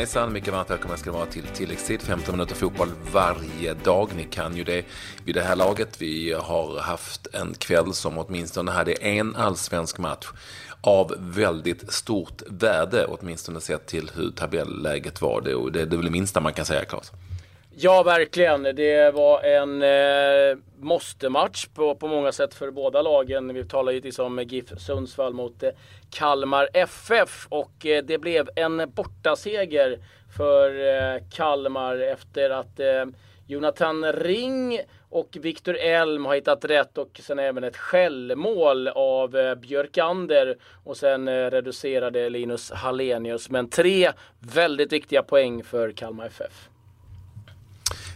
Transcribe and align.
hejsan. 0.00 0.32
Mycket 0.32 0.52
varmt 0.52 0.70
välkomna 0.70 0.96
ska 0.96 1.10
det 1.10 1.16
vara 1.16 1.26
till 1.26 1.42
tilläggstid. 1.42 2.02
15 2.02 2.34
minuter 2.34 2.54
fotboll 2.54 2.88
varje 3.12 3.74
dag. 3.74 4.10
Ni 4.16 4.24
kan 4.24 4.56
ju 4.56 4.64
det 4.64 4.84
vid 5.24 5.34
det 5.34 5.40
här 5.40 5.56
laget. 5.56 6.02
Vi 6.02 6.32
har 6.32 6.80
haft 6.80 7.34
en 7.34 7.54
kväll 7.54 7.92
som 7.94 8.18
åtminstone 8.18 8.70
hade 8.70 8.92
en 8.92 9.36
allsvensk 9.36 9.98
match 9.98 10.26
av 10.80 11.14
väldigt 11.18 11.92
stort 11.92 12.42
värde, 12.46 13.06
åtminstone 13.08 13.60
sett 13.60 13.86
till 13.86 14.10
hur 14.16 14.30
tabelläget 14.30 15.20
var. 15.20 15.40
Det, 15.40 15.70
det, 15.70 15.84
det 15.84 15.94
är 15.94 15.96
väl 15.96 16.04
det 16.04 16.10
minsta 16.10 16.40
man 16.40 16.52
kan 16.52 16.64
säga, 16.64 16.84
Claes? 16.84 17.12
Ja, 17.76 18.02
verkligen. 18.02 18.62
Det 18.62 19.14
var 19.14 19.42
en 19.42 19.82
eh, 19.82 20.58
måste-match 20.78 21.66
på, 21.74 21.94
på 21.94 22.08
många 22.08 22.32
sätt 22.32 22.54
för 22.54 22.70
båda 22.70 23.02
lagen. 23.02 23.54
Vi 23.54 23.64
talar 23.64 23.92
givetvis 23.92 24.18
om 24.18 24.38
GIF 24.38 24.78
Sundsvall 24.78 25.34
mot 25.34 25.62
eh, 25.62 25.70
Kalmar 26.10 26.68
FF 26.72 27.46
och 27.48 27.86
eh, 27.86 28.04
det 28.04 28.18
blev 28.18 28.50
en 28.56 28.90
bortaseger 28.94 29.98
för 30.36 30.70
eh, 30.70 31.22
Kalmar 31.30 31.96
efter 31.96 32.50
att 32.50 32.80
eh, 32.80 33.04
Jonathan 33.46 34.12
Ring 34.12 34.80
och 35.08 35.36
Viktor 35.40 35.76
Elm 35.76 36.24
har 36.24 36.34
hittat 36.34 36.64
rätt 36.64 36.98
och 36.98 37.20
sen 37.22 37.38
även 37.38 37.64
ett 37.64 37.76
självmål 37.76 38.88
av 38.88 39.56
Björkander 39.60 40.56
och 40.84 40.96
sen 40.96 41.50
reducerade 41.50 42.30
Linus 42.30 42.70
Hallenius. 42.70 43.50
Men 43.50 43.68
tre 43.68 44.12
väldigt 44.38 44.92
viktiga 44.92 45.22
poäng 45.22 45.64
för 45.64 45.92
Kalmar 45.92 46.26
FF. 46.26 46.68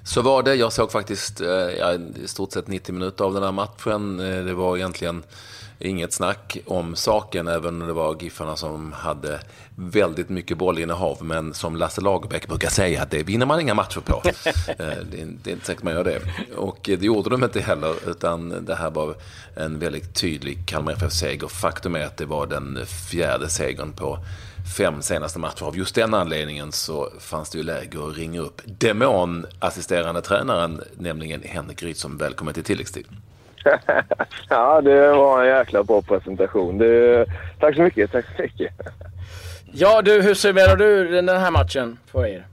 Så 0.05 0.23
var 0.23 0.43
det. 0.43 0.55
Jag 0.55 0.73
såg 0.73 0.93
faktiskt 0.93 1.41
ja, 1.79 1.93
i 2.25 2.29
stort 2.29 2.53
sett 2.53 2.69
90 2.69 2.93
minuter 2.93 3.25
av 3.25 3.35
den 3.35 3.43
här 3.43 3.53
matchen. 3.53 4.17
Det 4.17 4.55
var 4.55 4.77
egentligen 4.77 5.23
inget 5.79 6.13
snack 6.13 6.59
om 6.67 6.97
saken, 6.97 7.49
även 7.49 7.83
om 7.83 7.89
det 7.89 7.95
var 7.95 8.17
Giffarna 8.23 8.57
som 8.57 8.93
hade 8.93 9.41
väldigt 9.77 10.29
mycket 10.29 10.59
bollinnehav. 10.59 11.19
Men 11.25 11.55
som 11.55 11.77
Lasse 11.77 12.01
Lagerbäck 12.01 12.49
brukar 12.49 12.69
säga, 12.69 13.07
det 13.11 13.23
vinner 13.23 13.47
man 13.47 13.61
inga 13.61 13.75
matcher 13.75 14.01
på. 14.01 14.23
Eh, 14.69 14.87
det, 15.11 15.21
är, 15.21 15.37
det 15.43 15.51
är 15.51 15.53
inte 15.53 15.67
säkert 15.67 15.83
man 15.83 15.93
gör 15.93 16.05
det. 16.05 16.21
Och 16.57 16.79
det 16.83 17.03
gjorde 17.03 17.31
de 17.31 17.45
inte 17.45 17.61
heller, 17.61 17.95
utan 18.11 18.65
det 18.65 18.75
här 18.75 18.91
var 18.91 19.15
en 19.57 19.79
väldigt 19.79 20.15
tydlig 20.15 20.67
Kalmar 20.67 20.93
FF-seger. 20.93 21.49
Faktum 21.49 21.95
är 21.95 22.05
att 22.05 22.17
det 22.17 22.27
var 22.27 22.47
den 22.47 22.87
fjärde 22.87 23.49
segern 23.49 23.93
på 23.93 24.19
fem 24.77 25.03
senaste 25.03 25.39
matcher. 25.39 25.65
Av 25.65 25.77
just 25.77 25.95
den 25.95 26.15
anledningen 26.15 26.73
så 26.73 27.13
fanns 27.19 27.51
det 27.51 27.59
ju 27.59 27.65
läge 27.65 28.09
att 28.09 28.17
ringa 28.17 28.41
upp 28.41 28.63
demonassisterande 28.65 30.23
tränaren, 30.23 30.83
nämligen 30.97 31.43
Henrik 31.43 31.83
Rydström. 31.83 32.19
Välkommen 32.19 32.55
till 32.55 32.65
tilläggstid. 32.65 33.07
ja, 34.49 34.81
det 34.81 35.09
var 35.09 35.43
en 35.43 35.59
jäkla 35.59 35.83
bra 35.83 36.03
presentation. 36.03 36.79
Det, 36.79 37.27
tack 37.61 37.77
så 37.77 37.83
mycket, 37.83 38.13
tack 38.13 38.25
så 38.37 38.43
mycket. 38.43 38.73
Ja 39.73 40.03
du, 40.03 40.23
hur 40.23 40.35
summerar 40.35 40.77
du 40.77 41.09
den 41.09 41.29
här 41.29 41.51
matchen 41.51 41.99
för 42.13 42.27
er? 42.27 42.47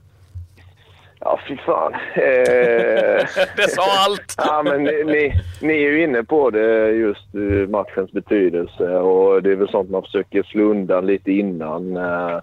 Ja, 1.24 1.40
fy 1.48 1.56
fan. 1.56 1.94
Eh, 2.14 3.26
det 3.56 3.70
sa 3.70 3.82
allt! 4.06 4.34
ja, 4.38 4.62
men 4.64 4.84
ni, 4.84 5.04
ni, 5.04 5.40
ni, 5.60 5.72
är 5.72 5.90
ju 5.90 6.02
inne 6.02 6.22
på 6.22 6.50
det, 6.50 6.90
just 6.90 7.34
eh, 7.34 7.68
matchens 7.68 8.12
betydelse. 8.12 8.88
Och 8.88 9.42
Det 9.42 9.52
är 9.52 9.56
väl 9.56 9.68
sånt 9.68 9.90
man 9.90 10.02
försöker 10.02 10.42
slå 10.42 10.64
undan 10.64 11.06
lite 11.06 11.32
innan. 11.32 11.96
Eh, 11.96 12.38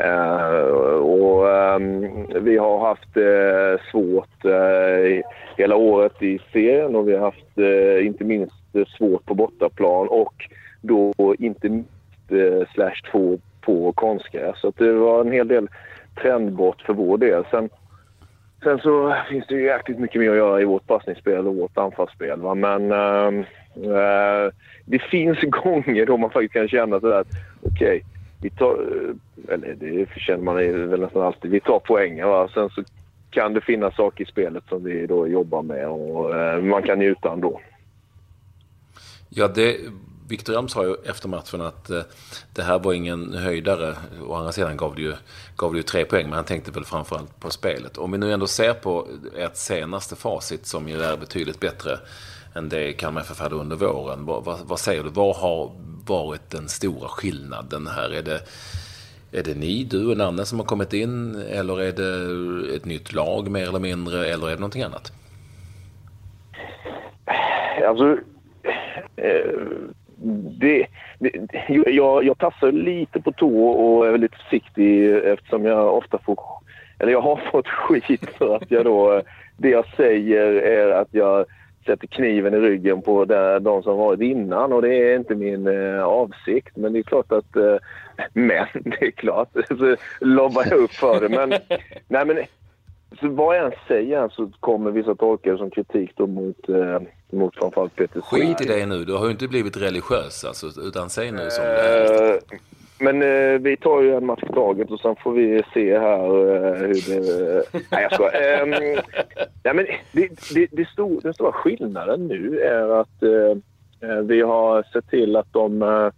eh, 0.00 0.58
och 0.96 1.50
ehm, 1.50 2.04
vi 2.40 2.56
har 2.56 2.78
haft 2.78 3.16
eh, 3.16 3.90
svårt 3.90 4.44
eh, 4.44 5.24
hela 5.56 5.76
året 5.76 6.22
i 6.22 6.38
serien 6.52 6.96
och 6.96 7.08
vi 7.08 7.12
har 7.12 7.20
haft 7.20 7.58
eh, 7.58 8.06
inte 8.06 8.24
minst 8.24 8.74
eh, 8.74 8.84
svårt 8.98 9.24
på 9.24 9.34
bortaplan 9.34 10.08
och 10.08 10.34
då 10.80 11.12
inte 11.38 11.68
minst 11.68 11.90
eh, 12.30 12.68
slash 12.74 13.00
två 13.12 13.38
på 13.60 13.92
konstgräs. 13.92 14.60
Så 14.60 14.72
det 14.76 14.92
var 14.92 15.20
en 15.20 15.32
hel 15.32 15.48
del 15.48 15.68
trendbrott 16.22 16.82
för 16.82 16.92
vår 16.92 17.18
del. 17.18 17.44
Sen, 17.50 17.68
Sen 18.62 18.78
så 18.78 19.16
finns 19.30 19.46
det 19.46 19.54
ju 19.54 19.64
jäkligt 19.64 19.98
mycket 19.98 20.20
mer 20.20 20.30
att 20.30 20.36
göra 20.36 20.60
i 20.60 20.64
vårt 20.64 20.86
passningsspel 20.86 21.46
och 21.46 21.56
vårt 21.56 21.78
anfallsspel. 21.78 22.40
Va? 22.40 22.54
Men 22.54 22.92
äh, 22.92 24.52
det 24.84 24.98
finns 24.98 25.40
gånger 25.40 26.06
då 26.06 26.16
man 26.16 26.30
faktiskt 26.30 26.52
kan 26.52 26.68
känna 26.68 27.00
sådär 27.00 27.20
att 27.20 27.28
okej, 27.62 27.96
okay, 27.96 28.13
vi 28.44 28.50
tar, 28.50 28.78
eller 29.48 29.74
det 29.74 30.08
känner 30.16 30.44
man 30.44 30.56
väl 30.56 31.00
nästan 31.00 31.22
alltid, 31.22 31.50
vi 31.50 31.60
tar 31.60 31.78
poängen. 31.78 32.28
Va? 32.28 32.48
Sen 32.54 32.70
så 32.70 32.82
kan 33.30 33.54
det 33.54 33.60
finnas 33.60 33.96
saker 33.96 34.24
i 34.24 34.26
spelet 34.26 34.64
som 34.68 34.84
vi 34.84 35.06
då 35.06 35.28
jobbar 35.28 35.62
med 35.62 35.88
och 35.88 36.36
eh, 36.36 36.62
man 36.62 36.82
kan 36.82 36.98
njuta 36.98 37.32
ändå. 37.32 37.60
Ja, 39.28 39.48
det 39.48 39.76
Victor 40.28 40.58
Elm 40.58 40.68
sa 40.68 40.84
ju 40.84 40.94
efter 41.04 41.28
matchen 41.28 41.60
att 41.60 41.90
eh, 41.90 42.02
det 42.54 42.62
här 42.62 42.78
var 42.78 42.92
ingen 42.92 43.34
höjdare. 43.34 43.94
Å 44.28 44.34
andra 44.34 44.52
sidan 44.52 44.76
gav 44.76 44.94
det, 44.94 45.02
ju, 45.02 45.14
gav 45.56 45.72
det 45.72 45.76
ju 45.76 45.82
tre 45.82 46.04
poäng, 46.04 46.24
men 46.24 46.32
han 46.32 46.44
tänkte 46.44 46.70
väl 46.70 46.84
framförallt 46.84 47.40
på 47.40 47.50
spelet. 47.50 47.98
Om 47.98 48.12
vi 48.12 48.18
nu 48.18 48.32
ändå 48.32 48.46
ser 48.46 48.74
på 48.74 49.08
ert 49.36 49.56
senaste 49.56 50.16
facit 50.16 50.66
som 50.66 50.88
ju 50.88 51.02
är 51.02 51.16
betydligt 51.16 51.60
bättre 51.60 51.98
än 52.54 52.68
det 52.68 52.92
Kalmar 52.92 53.20
FF 53.20 53.40
hade 53.40 53.54
under 53.54 53.76
våren. 53.76 54.26
Vad, 54.26 54.44
vad, 54.44 54.58
vad, 54.66 54.78
säger 54.78 55.02
du? 55.02 55.10
Vad 55.10 55.36
har 55.36 55.70
varit 56.06 56.50
den 56.50 56.68
stora 56.68 57.08
skillnaden 57.08 57.86
här? 57.86 58.14
Är 58.14 58.22
det, 58.22 58.40
är 59.32 59.42
det 59.42 59.54
ni, 59.54 59.84
du 59.84 60.10
och 60.10 60.16
Nanne 60.16 60.44
som 60.44 60.58
har 60.58 60.66
kommit 60.66 60.92
in? 60.92 61.42
Eller 61.50 61.80
är 61.80 61.92
det 61.92 62.76
ett 62.76 62.84
nytt 62.84 63.12
lag 63.12 63.50
mer 63.50 63.68
eller 63.68 63.78
mindre? 63.78 64.26
Eller 64.26 64.46
är 64.46 64.50
det 64.50 64.60
någonting 64.60 64.82
annat? 64.82 65.12
Alltså... 67.86 68.18
Eh, 69.16 69.60
det, 70.60 70.86
det, 71.18 71.30
jag, 71.68 72.24
jag 72.24 72.38
tassar 72.38 72.72
lite 72.72 73.20
på 73.20 73.32
tå 73.32 73.68
och 73.68 74.06
är 74.06 74.18
lite 74.18 74.36
försiktig 74.36 75.14
eftersom 75.14 75.64
jag 75.64 75.96
ofta 75.96 76.18
får... 76.18 76.38
Eller 76.98 77.12
jag 77.12 77.20
har 77.20 77.50
fått 77.52 77.68
skit 77.88 78.30
för 78.38 78.56
att 78.56 78.70
jag 78.70 78.84
då... 78.84 79.22
Det 79.56 79.68
jag 79.68 79.84
säger 79.96 80.52
är 80.52 80.90
att 80.90 81.08
jag 81.10 81.46
sätter 81.86 82.06
kniven 82.06 82.54
i 82.54 82.58
ryggen 82.58 83.02
på 83.02 83.24
de 83.60 83.82
som 83.82 83.96
varit 83.96 84.20
innan 84.20 84.72
och 84.72 84.82
det 84.82 84.94
är 84.94 85.16
inte 85.16 85.34
min 85.34 85.66
eh, 85.66 86.04
avsikt. 86.04 86.76
Men 86.76 86.92
det 86.92 86.98
är 86.98 87.02
klart 87.02 87.32
att... 87.32 87.56
Eh, 87.56 87.76
men 88.32 88.66
det 88.72 89.06
är 89.06 89.10
klart, 89.10 89.48
så 89.68 89.96
lobbar 90.20 90.64
jag 90.70 90.78
upp 90.78 90.92
för 90.92 91.20
det. 91.20 91.28
Men, 91.28 91.48
nej, 92.08 92.26
men 92.26 92.38
så 93.20 93.28
vad 93.28 93.56
jag 93.56 93.64
än 93.64 93.72
säger 93.88 94.28
så 94.28 94.50
kommer 94.60 94.90
vissa 94.90 95.14
tolka 95.14 95.56
som 95.56 95.70
kritik 95.70 96.10
då 96.16 96.26
mot, 96.26 96.68
eh, 96.68 97.00
mot 97.32 97.56
framförallt 97.56 97.96
Peter 97.96 98.20
Skit 98.20 98.60
i 98.60 98.64
det 98.64 98.86
nu, 98.86 99.04
du 99.04 99.12
har 99.12 99.24
ju 99.24 99.30
inte 99.30 99.48
blivit 99.48 99.76
religiös 99.76 100.44
alltså, 100.44 100.80
utan 100.80 101.10
säg 101.10 101.32
nu 101.32 101.50
som 101.50 101.64
det 101.64 101.70
är. 101.70 102.40
Eh, 103.04 103.12
men 103.12 103.22
eh, 103.22 103.58
vi 103.60 103.76
tar 103.76 104.02
ju 104.02 104.16
en 104.16 104.26
match 104.26 104.42
i 104.42 104.52
taget 104.52 104.90
och 104.90 105.00
sen 105.00 105.16
får 105.16 105.32
vi 105.32 105.62
se 105.74 105.98
här 105.98 106.24
eh, 106.26 106.74
hur 106.74 107.08
det... 107.08 107.64
nej, 107.90 108.02
jag 108.02 108.12
skojar. 108.12 108.60
Eh, 108.60 108.66
nej, 109.62 109.74
men 109.74 109.86
det, 110.12 110.28
det, 110.54 110.66
det 110.72 110.88
stor, 110.88 111.20
den 111.22 111.34
stora 111.34 111.52
skillnaden 111.52 112.26
nu 112.26 112.60
är 112.60 113.00
att 113.00 113.22
eh, 113.22 114.10
eh, 114.10 114.18
vi 114.18 114.40
har 114.40 114.82
sett 114.82 115.10
till 115.10 115.36
att 115.36 115.52
de 115.52 115.82
eh, 115.82 116.10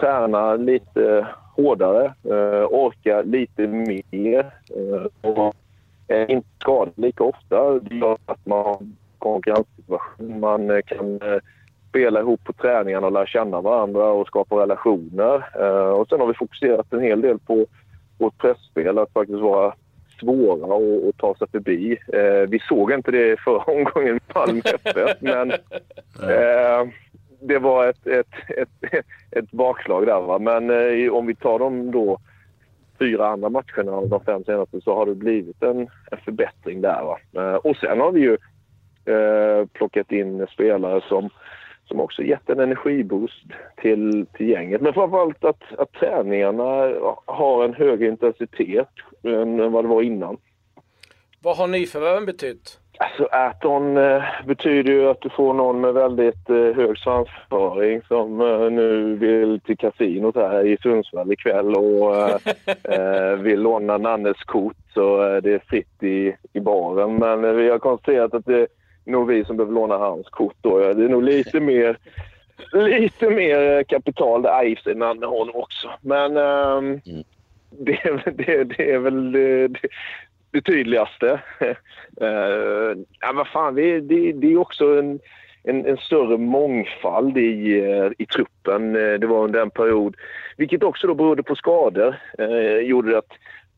tränar 0.00 0.58
lite 0.58 1.26
hårdare, 1.56 2.04
eh, 2.04 2.66
orkar 2.70 3.24
lite 3.24 3.66
mer 3.66 4.50
eh, 4.76 5.30
och 5.30 5.54
är 6.08 6.30
inte 6.30 6.48
skadad 6.60 6.92
lika 6.96 7.24
ofta. 7.24 7.78
Det 7.80 7.94
gör 7.94 8.18
att 8.26 8.46
man 8.46 8.64
har 8.64 8.78
konkurrenssituation. 9.18 10.40
Man 10.40 10.70
eh, 10.70 10.80
kan 10.86 11.20
spela 11.88 12.20
ihop 12.20 12.44
på 12.44 12.52
träningarna 12.52 13.06
och 13.06 13.12
lära 13.12 13.26
känna 13.26 13.60
varandra 13.60 14.04
och 14.04 14.26
skapa 14.26 14.62
relationer. 14.62 15.58
Och 15.92 16.08
sen 16.08 16.20
har 16.20 16.26
vi 16.26 16.34
fokuserat 16.34 16.92
en 16.92 17.00
hel 17.00 17.20
del 17.20 17.38
på 17.38 17.66
vårt 18.18 18.38
pressspel, 18.38 18.98
att 18.98 19.12
faktiskt 19.12 19.40
vara 19.40 19.74
svåra 20.20 20.76
att, 21.08 21.16
ta 21.16 21.34
sig 21.34 21.48
förbi. 21.52 21.98
vi 22.48 22.58
såg 22.68 22.92
inte 22.92 23.10
det 23.10 23.40
förra 23.40 23.62
omgången 23.72 24.16
i 24.16 24.20
Malmö 24.34 24.60
FF, 24.84 25.16
men 25.20 25.52
det 27.40 27.58
var 27.58 27.88
ett, 27.88 28.06
ett, 28.06 28.34
ett, 28.48 29.04
ett 29.30 29.50
bakslag 29.50 30.06
där. 30.06 30.20
Va? 30.20 30.38
Men 30.38 30.70
eh, 30.70 31.12
om 31.12 31.26
vi 31.26 31.34
tar 31.34 31.58
de 31.58 31.90
då 31.90 32.18
fyra 32.98 33.28
andra 33.28 33.48
matcherna 33.48 33.92
av 33.92 34.08
de 34.08 34.24
fem 34.24 34.44
senaste 34.44 34.80
så 34.80 34.94
har 34.94 35.06
det 35.06 35.14
blivit 35.14 35.62
en, 35.62 35.80
en 36.10 36.18
förbättring 36.24 36.80
där. 36.80 37.02
Va? 37.02 37.18
Eh, 37.42 37.54
och 37.54 37.76
sen 37.76 38.00
har 38.00 38.12
vi 38.12 38.20
ju 38.20 38.36
eh, 39.14 39.66
plockat 39.66 40.12
in 40.12 40.46
spelare 40.46 41.00
som, 41.08 41.30
som 41.88 42.00
också 42.00 42.22
gett 42.22 42.50
en 42.50 42.60
energiboost 42.60 43.44
till, 43.76 44.26
till 44.32 44.48
gänget. 44.48 44.80
Men 44.80 44.92
framförallt 44.92 45.44
att, 45.44 45.62
att 45.78 45.92
träningarna 45.92 46.92
har 47.24 47.64
en 47.64 47.74
högre 47.74 48.06
intensitet 48.06 48.90
än 49.22 49.72
vad 49.72 49.84
det 49.84 49.88
var 49.88 50.02
innan. 50.02 50.36
Vad 51.42 51.56
har 51.56 51.66
nyförvärven 51.66 52.26
betytt? 52.26 52.78
Alltså 53.00 53.28
Aton 53.32 53.96
eh, 53.96 54.22
betyder 54.46 54.92
ju 54.92 55.08
att 55.08 55.20
du 55.20 55.30
får 55.30 55.54
någon 55.54 55.80
med 55.80 55.94
väldigt 55.94 56.50
eh, 56.50 56.56
hög 56.56 56.98
svansföring 56.98 58.02
som 58.08 58.40
eh, 58.40 58.70
nu 58.70 59.16
vill 59.16 59.60
till 59.60 59.78
kasinot 59.78 60.36
här 60.36 60.66
i 60.66 60.78
Sundsvall 60.82 61.32
ikväll 61.32 61.74
och 61.74 62.16
eh, 62.16 62.36
eh, 62.82 63.36
vill 63.36 63.60
låna 63.60 63.98
Nannes 63.98 64.44
kort 64.44 64.76
så 64.94 65.22
eh, 65.22 65.42
det 65.42 65.52
är 65.52 65.62
fritt 65.68 66.02
i, 66.02 66.36
i 66.52 66.60
baren. 66.60 67.14
Men 67.14 67.56
vi 67.56 67.70
har 67.70 67.78
konstaterat 67.78 68.34
att 68.34 68.46
det 68.46 68.66
nog 69.08 69.26
vi 69.26 69.44
som 69.44 69.56
behöver 69.56 69.74
låna 69.74 69.96
hans 69.96 70.28
kort 70.28 70.56
då. 70.60 70.78
Det 70.78 71.04
är 71.04 71.08
nog 71.08 71.22
lite 71.22 71.60
mer 71.60 71.98
lite 72.72 73.30
mer 73.30 73.82
kapital. 73.82 74.42
Det 74.42 74.48
är 74.48 74.88
i 74.88 74.94
Nanne 74.94 75.26
har 75.26 75.56
också. 75.56 75.90
Men 76.00 76.36
ehm, 76.36 77.00
mm. 77.06 77.24
det, 77.70 78.22
det, 78.24 78.64
det 78.64 78.92
är 78.92 78.98
väl 78.98 79.32
det, 79.32 79.68
det 80.50 80.60
tydligaste. 80.60 81.40
uh, 81.60 81.68
ja, 83.20 83.32
vad 83.34 83.48
fan, 83.48 83.74
det, 83.74 84.00
det, 84.00 84.32
det 84.32 84.52
är 84.52 84.58
också 84.58 84.98
en, 84.98 85.20
en, 85.62 85.86
en, 85.86 85.96
större 85.96 86.38
mångfald 86.38 87.38
i, 87.38 87.82
i 88.18 88.26
truppen. 88.26 88.92
Det 88.92 89.26
var 89.26 89.44
under 89.44 89.62
en 89.62 89.70
period, 89.70 90.16
vilket 90.56 90.82
också 90.82 91.06
då 91.06 91.14
berodde 91.14 91.42
på 91.42 91.54
skador, 91.54 92.16
uh, 92.40 92.78
gjorde 92.78 93.18
att 93.18 93.32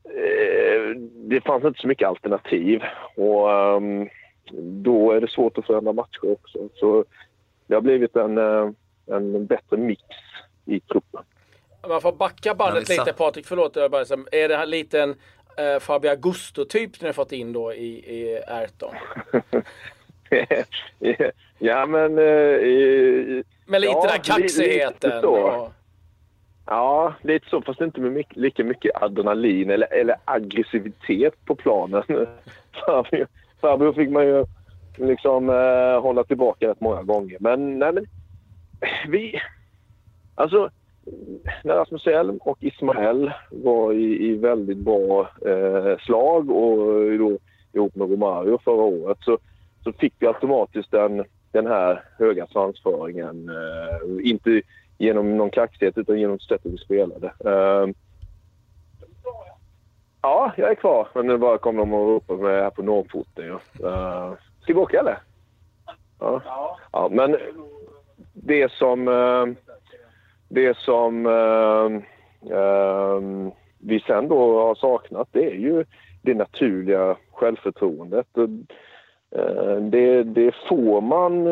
uh, 0.06 0.97
det 1.29 1.41
fanns 1.41 1.65
inte 1.65 1.81
så 1.81 1.88
mycket 1.88 2.09
alternativ. 2.09 2.82
Och 3.17 3.50
um, 3.50 4.09
då 4.83 5.13
är 5.13 5.21
det 5.21 5.31
svårt 5.31 5.59
att 5.59 5.67
förändra 5.67 5.93
matcher 5.93 6.33
också. 6.33 6.59
Så 6.75 7.05
det 7.67 7.75
har 7.75 7.81
blivit 7.81 8.17
en, 8.17 8.39
en 9.07 9.47
bättre 9.47 9.77
mix 9.77 10.03
i 10.65 10.81
truppen. 10.81 11.23
Man 11.89 12.01
får 12.01 12.13
backa 12.13 12.55
bandet 12.55 12.89
lite 12.89 13.13
Patrik, 13.13 13.47
förlåt. 13.47 13.77
Jag 13.77 13.91
bara, 13.91 14.03
är 14.33 14.49
det 14.49 14.57
en 14.57 14.71
liten 14.71 15.15
eh, 15.57 15.81
Fabio 15.81 16.11
Augusto-typ 16.11 17.01
ni 17.01 17.07
har 17.09 17.13
fått 17.13 17.33
in 17.33 17.53
då 17.53 17.73
i, 17.73 17.89
i 17.89 18.43
Ayrton? 18.47 18.95
ja 21.59 21.87
men... 21.87 22.19
Eh, 22.19 23.45
med 23.67 23.81
lite 23.81 23.93
ja, 23.93 24.09
den 24.13 24.21
kaxigheten. 24.21 25.11
Lite 25.11 25.27
och... 25.27 25.73
Ja, 26.67 27.15
lite 27.23 27.49
så. 27.49 27.63
Fast 27.63 27.81
inte 27.81 28.01
med 28.01 28.13
mycket, 28.13 28.37
lika 28.37 28.65
mycket 28.65 29.03
adrenalin 29.03 29.71
eller, 29.71 29.93
eller 29.93 30.17
aggressivitet 30.25 31.35
på 31.45 31.55
planen. 31.55 32.03
farbror 33.61 33.93
fick 33.93 34.11
man 34.11 34.27
ju 34.27 34.47
liksom 34.97 35.51
eh, 35.51 36.03
hålla 36.03 36.25
tillbaka 36.25 36.69
rätt 36.69 36.81
många 36.81 37.03
gånger. 37.03 37.37
Men 37.41 37.79
nej 37.79 37.93
men... 37.93 38.05
Eh, 38.81 39.11
vi... 39.11 39.41
Alltså 40.35 40.71
när 41.65 41.75
Rasmus 41.75 42.07
Elm 42.07 42.37
och 42.37 42.59
Ismael 42.61 43.33
var 43.51 43.93
i, 43.93 44.29
i 44.29 44.37
väldigt 44.37 44.79
bra 44.79 45.31
eh, 45.47 45.99
slag 45.99 46.51
och 46.51 47.19
då 47.19 47.39
ihop 47.73 47.95
med 47.95 48.11
Romario 48.11 48.59
förra 48.65 48.83
året 48.83 49.19
så, 49.21 49.39
så 49.85 49.93
fick 49.93 50.15
vi 50.19 50.27
automatiskt 50.27 50.91
den, 50.91 51.25
den 51.53 51.67
här 51.67 52.05
höga 52.19 52.47
svansföringen. 52.47 53.49
Eh, 53.49 54.31
inte 54.31 54.63
genom 54.99 55.37
någon 55.37 55.51
kaxighet 55.51 55.99
utan 55.99 56.21
genom 56.21 56.39
sättet 56.39 56.73
vi 56.73 56.79
spelade. 56.79 57.27
Eh, 57.27 57.87
ja, 60.22 60.52
jag 60.56 60.70
är 60.70 60.75
kvar. 60.75 61.08
Men 61.14 61.26
nu 61.26 61.38
bara 61.38 61.58
kom 61.58 61.76
de 61.76 61.94
och 61.94 62.08
ropade 62.08 62.43
mig 62.43 62.62
här 62.62 62.70
på 62.70 62.82
norrporten. 62.82 63.58
Ja. 63.78 63.88
Uh, 63.88 64.34
ska 64.62 64.75
vi 64.75 64.81
åka 64.81 65.00
eller? 65.00 65.19
Ja. 66.20 66.43
ja. 66.93 67.08
Men 67.12 67.37
det 68.32 68.72
som... 68.72 69.08
Uh, 69.08 69.46
det 70.50 70.76
som 70.76 71.26
eh, 71.26 72.00
vi 73.78 74.00
sen 74.00 74.28
då 74.28 74.61
har 74.61 74.75
saknat 74.75 75.28
det 75.32 75.50
är 75.50 75.55
ju 75.55 75.84
det 76.22 76.34
naturliga 76.34 77.17
självförtroendet. 77.32 78.26
Det, 79.90 80.22
det, 80.22 80.55
får 80.69 81.00
man 81.00 81.46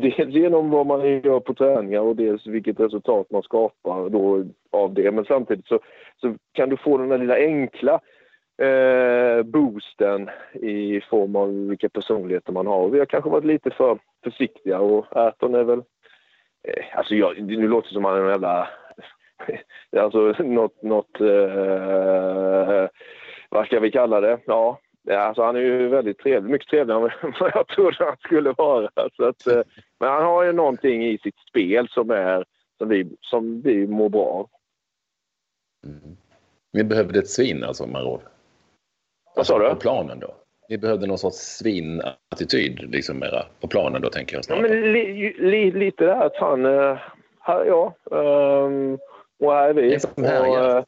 dels 0.00 0.34
genom 0.34 0.70
vad 0.70 0.86
man 0.86 1.20
gör 1.20 1.40
på 1.40 1.54
träningar 1.54 2.00
och 2.00 2.16
dels 2.16 2.46
vilket 2.46 2.80
resultat 2.80 3.30
man 3.30 3.42
skapar 3.42 4.08
då 4.08 4.44
av 4.70 4.94
det. 4.94 5.10
Men 5.10 5.24
samtidigt 5.24 5.66
så, 5.66 5.80
så 6.16 6.34
kan 6.52 6.68
du 6.68 6.76
få 6.76 6.98
den 6.98 7.08
där 7.08 7.18
lilla 7.18 7.36
enkla 7.36 8.00
eh, 8.62 9.42
boosten 9.42 10.30
i 10.52 11.00
form 11.00 11.36
av 11.36 11.68
vilka 11.68 11.88
personligheter 11.88 12.52
man 12.52 12.66
har. 12.66 12.88
Vi 12.88 12.98
har 12.98 13.06
kanske 13.06 13.30
varit 13.30 13.44
lite 13.44 13.70
för 13.70 13.98
försiktiga 14.24 14.80
och 14.80 15.16
Erton 15.16 15.54
är 15.54 15.64
väl 15.64 15.82
Eh, 16.62 16.98
alltså 16.98 17.14
jag, 17.14 17.40
nu 17.42 17.68
låter 17.68 17.88
det 17.88 17.94
som 17.94 18.04
att 18.04 18.12
han 18.12 18.20
är 18.20 18.24
en 18.24 18.30
jävla... 18.30 18.68
alltså 20.02 20.18
något... 20.42 20.82
något 20.82 21.20
eh, 21.20 22.88
vad 23.50 23.66
ska 23.66 23.80
vi 23.80 23.90
kalla 23.90 24.20
det? 24.20 24.38
Ja, 24.46 24.78
alltså 25.16 25.42
han 25.42 25.56
är 25.56 25.60
ju 25.60 25.88
väldigt 25.88 26.18
trevlig. 26.18 26.50
Mycket 26.50 26.68
trevligare 26.68 27.12
än 27.22 27.34
vad 27.40 27.50
jag 27.54 27.68
trodde 27.68 28.04
han 28.04 28.16
skulle 28.16 28.52
vara. 28.52 28.90
Så 29.16 29.24
att, 29.24 29.46
uh, 29.46 29.62
men 30.00 30.08
han 30.08 30.22
har 30.22 30.44
ju 30.44 30.52
någonting 30.52 31.06
i 31.06 31.18
sitt 31.18 31.38
spel 31.48 31.88
som, 31.88 32.10
är, 32.10 32.44
som, 32.78 32.88
vi, 32.88 33.16
som 33.20 33.60
vi 33.60 33.86
mår 33.86 34.08
bra 34.08 34.26
av. 34.26 34.48
Mm. 35.86 36.16
Vi 36.72 36.84
behövde 36.84 37.18
ett 37.18 37.28
svin 37.28 37.64
alltså, 37.64 37.86
Marod. 37.86 38.20
Vad 39.36 39.46
sa 39.46 39.58
du? 39.58 39.68
På 39.68 39.76
planen 39.76 40.20
då. 40.20 40.34
Ni 40.68 40.78
behövde 40.78 41.06
någon 41.06 41.18
sorts 41.18 41.36
svinattityd 41.36 42.90
liksom 42.90 43.18
mera 43.18 43.44
på 43.60 43.68
planen 43.68 44.02
då 44.02 44.10
tänker 44.10 44.36
jag 44.36 44.44
snarare. 44.44 44.66
Ja, 44.66 44.74
men 44.74 44.92
li, 44.92 45.34
li, 45.38 45.70
lite 45.70 46.04
där 46.04 46.26
att 46.26 46.36
han, 46.36 46.66
uh, 46.66 46.98
här, 47.40 47.64
ja, 47.64 47.94
um, 48.04 48.98
och 49.38 49.52
här 49.52 49.68
är 49.68 49.74
vi. 49.74 49.94
En 49.94 50.00
som 50.00 50.24
härjar. 50.24 50.76
Uh, 50.78 50.84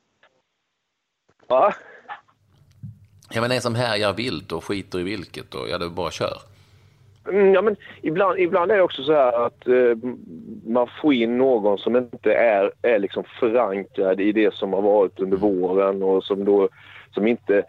va? 1.49 1.75
Ja 3.33 3.41
men 3.41 3.53
en 3.53 3.61
som 3.61 3.75
härjar 3.75 4.13
vilt 4.13 4.53
och 4.53 4.65
skiter 4.65 4.99
i 4.99 5.03
vilket 5.03 5.55
och 5.55 5.69
ja 5.69 5.79
det 5.79 5.89
bara 5.91 6.11
kör. 6.11 6.37
Mm, 7.29 7.55
ja 7.55 7.63
men 7.63 7.77
ibland, 8.03 8.39
ibland 8.39 8.71
är 8.71 8.77
det 8.77 8.83
också 8.83 9.03
så 9.03 9.13
här 9.13 9.47
att 9.47 9.69
uh, 9.69 9.97
man 10.67 10.89
får 11.03 11.15
in 11.15 11.39
någon 11.39 11.79
som 11.79 11.97
inte 11.97 12.35
är, 12.35 12.73
är 12.83 12.99
liksom 12.99 13.25
förankrad 13.41 14.21
i 14.21 14.33
det 14.33 14.55
som 14.55 14.73
har 14.73 14.83
varit 14.83 15.21
under 15.21 15.37
våren 15.37 16.03
och 16.03 16.25
som 16.25 16.45
då 16.45 16.69
som 17.15 17.27
inte 17.27 17.65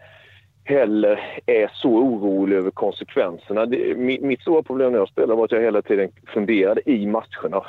heller 0.64 1.40
är 1.46 1.70
så 1.74 1.88
orolig 1.88 2.56
över 2.56 2.70
konsekvenserna. 2.70 3.66
Det, 3.66 3.96
mitt 3.96 4.40
stora 4.40 4.62
problem 4.62 4.92
när 4.92 4.98
jag 4.98 5.08
spelade 5.08 5.34
var 5.34 5.44
att 5.44 5.52
jag 5.52 5.60
hela 5.60 5.82
tiden 5.82 6.10
funderade 6.34 6.90
i 6.90 7.06
matcherna. 7.06 7.64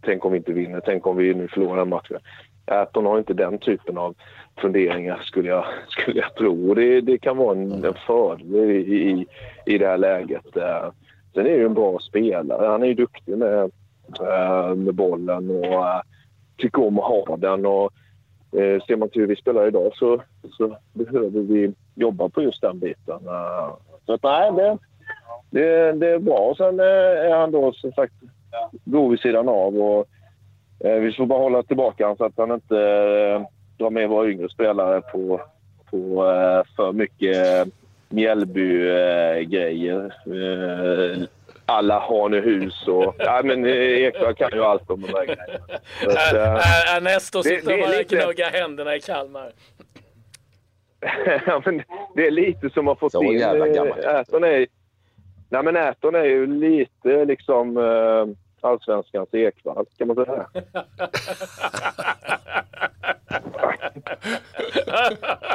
Tänk 0.00 0.24
om 0.24 0.32
vi 0.32 0.38
inte 0.38 0.52
vinner, 0.52 0.80
tänk 0.84 1.06
om 1.06 1.16
vi 1.16 1.34
nu 1.34 1.48
förlorar 1.48 1.84
matchen. 1.84 2.18
Äton 2.66 3.06
har 3.06 3.18
inte 3.18 3.34
den 3.34 3.58
typen 3.58 3.98
av 3.98 4.14
funderingar 4.60 5.22
skulle 5.24 5.48
jag, 5.48 5.64
skulle 5.88 6.20
jag 6.20 6.34
tro. 6.34 6.68
Och 6.68 6.76
det, 6.76 7.00
det 7.00 7.18
kan 7.18 7.36
vara 7.36 7.58
en, 7.58 7.84
en 7.84 7.94
fördel 8.06 8.70
i, 8.70 9.10
i, 9.10 9.26
i 9.66 9.78
det 9.78 9.86
här 9.86 9.98
läget. 9.98 10.56
Eh, 10.56 10.90
sen 11.34 11.46
är 11.46 11.58
det 11.58 11.64
en 11.64 11.74
bra 11.74 11.98
spelare. 11.98 12.66
Han 12.66 12.82
är 12.82 12.86
ju 12.86 12.94
duktig 12.94 13.38
med, 13.38 13.70
eh, 14.20 14.74
med 14.74 14.94
bollen 14.94 15.50
och 15.50 15.64
uh, 15.64 16.00
tycker 16.56 16.86
om 16.86 16.98
att 16.98 17.04
ha 17.04 17.36
den. 17.36 17.66
Och, 17.66 17.92
ser 18.86 18.96
man 18.96 19.08
till 19.08 19.20
hur 19.20 19.28
vi 19.28 19.36
spelar 19.36 19.66
idag 19.66 19.92
så, 19.94 20.22
så 20.50 20.76
behöver 20.92 21.40
vi 21.40 21.72
jobba 21.94 22.28
på 22.28 22.42
just 22.42 22.60
den 22.60 22.78
biten. 22.78 23.28
Eh, 23.28 23.74
så 24.06 24.12
att, 24.12 24.22
nej, 24.22 24.52
det, 24.52 24.78
det, 25.50 25.92
det 25.92 26.08
är 26.08 26.18
bra. 26.18 26.54
Sen 26.56 26.80
eh, 26.80 26.86
är 27.30 27.36
han 27.36 27.50
då 27.50 27.72
som 27.72 27.92
sagt 27.92 28.12
god 28.84 29.10
vid 29.10 29.20
sidan 29.20 29.48
av. 29.48 29.80
Och, 29.80 30.06
eh, 30.84 31.00
vi 31.00 31.12
får 31.12 31.26
bara 31.26 31.42
hålla 31.42 31.62
tillbaka 31.62 32.04
honom 32.04 32.16
så 32.16 32.24
att 32.24 32.36
han 32.36 32.52
inte 32.52 33.46
drar 33.78 33.90
med 33.90 34.08
våra 34.08 34.28
yngre 34.28 34.48
spelare 34.48 35.00
på, 35.00 35.40
på 35.90 36.24
för 36.76 36.92
mycket 36.92 37.68
Mjällby-grejer. 38.08 40.14
alla 41.66 41.98
Hanehus 41.98 42.88
och... 42.88 43.14
Ja, 43.18 43.40
men 43.44 43.66
Eksjö 43.66 44.34
kan 44.34 44.50
ju 44.52 44.64
allt 44.64 44.90
om 44.90 45.00
de 45.00 45.12
där 45.12 45.24
grejerna. 45.24 46.60
Ernesto 46.96 47.42
sitter 47.42 47.82
och 47.82 47.88
gnuggar 48.08 48.50
händerna 48.50 48.96
i 48.96 49.00
Kalmar. 49.00 49.52
ja, 51.46 51.62
men 51.64 51.82
det 52.14 52.26
är 52.26 52.30
lite 52.30 52.70
som 52.70 52.88
att 52.88 52.98
få 52.98 53.10
så 53.10 53.22
in... 53.22 53.38
jävla 53.38 53.68
gammalt. 53.68 53.98
Äton 53.98 54.44
är, 54.44 54.66
nej, 55.48 55.62
men 55.62 55.76
Äton 55.76 56.14
är 56.14 56.24
ju 56.24 56.46
lite 56.46 57.24
liksom 57.24 57.76
uh, 57.76 58.26
allsvenskans 58.60 59.34
Ekvall, 59.34 59.86
kan 59.98 60.08
man 60.08 60.16
säga. 60.16 60.46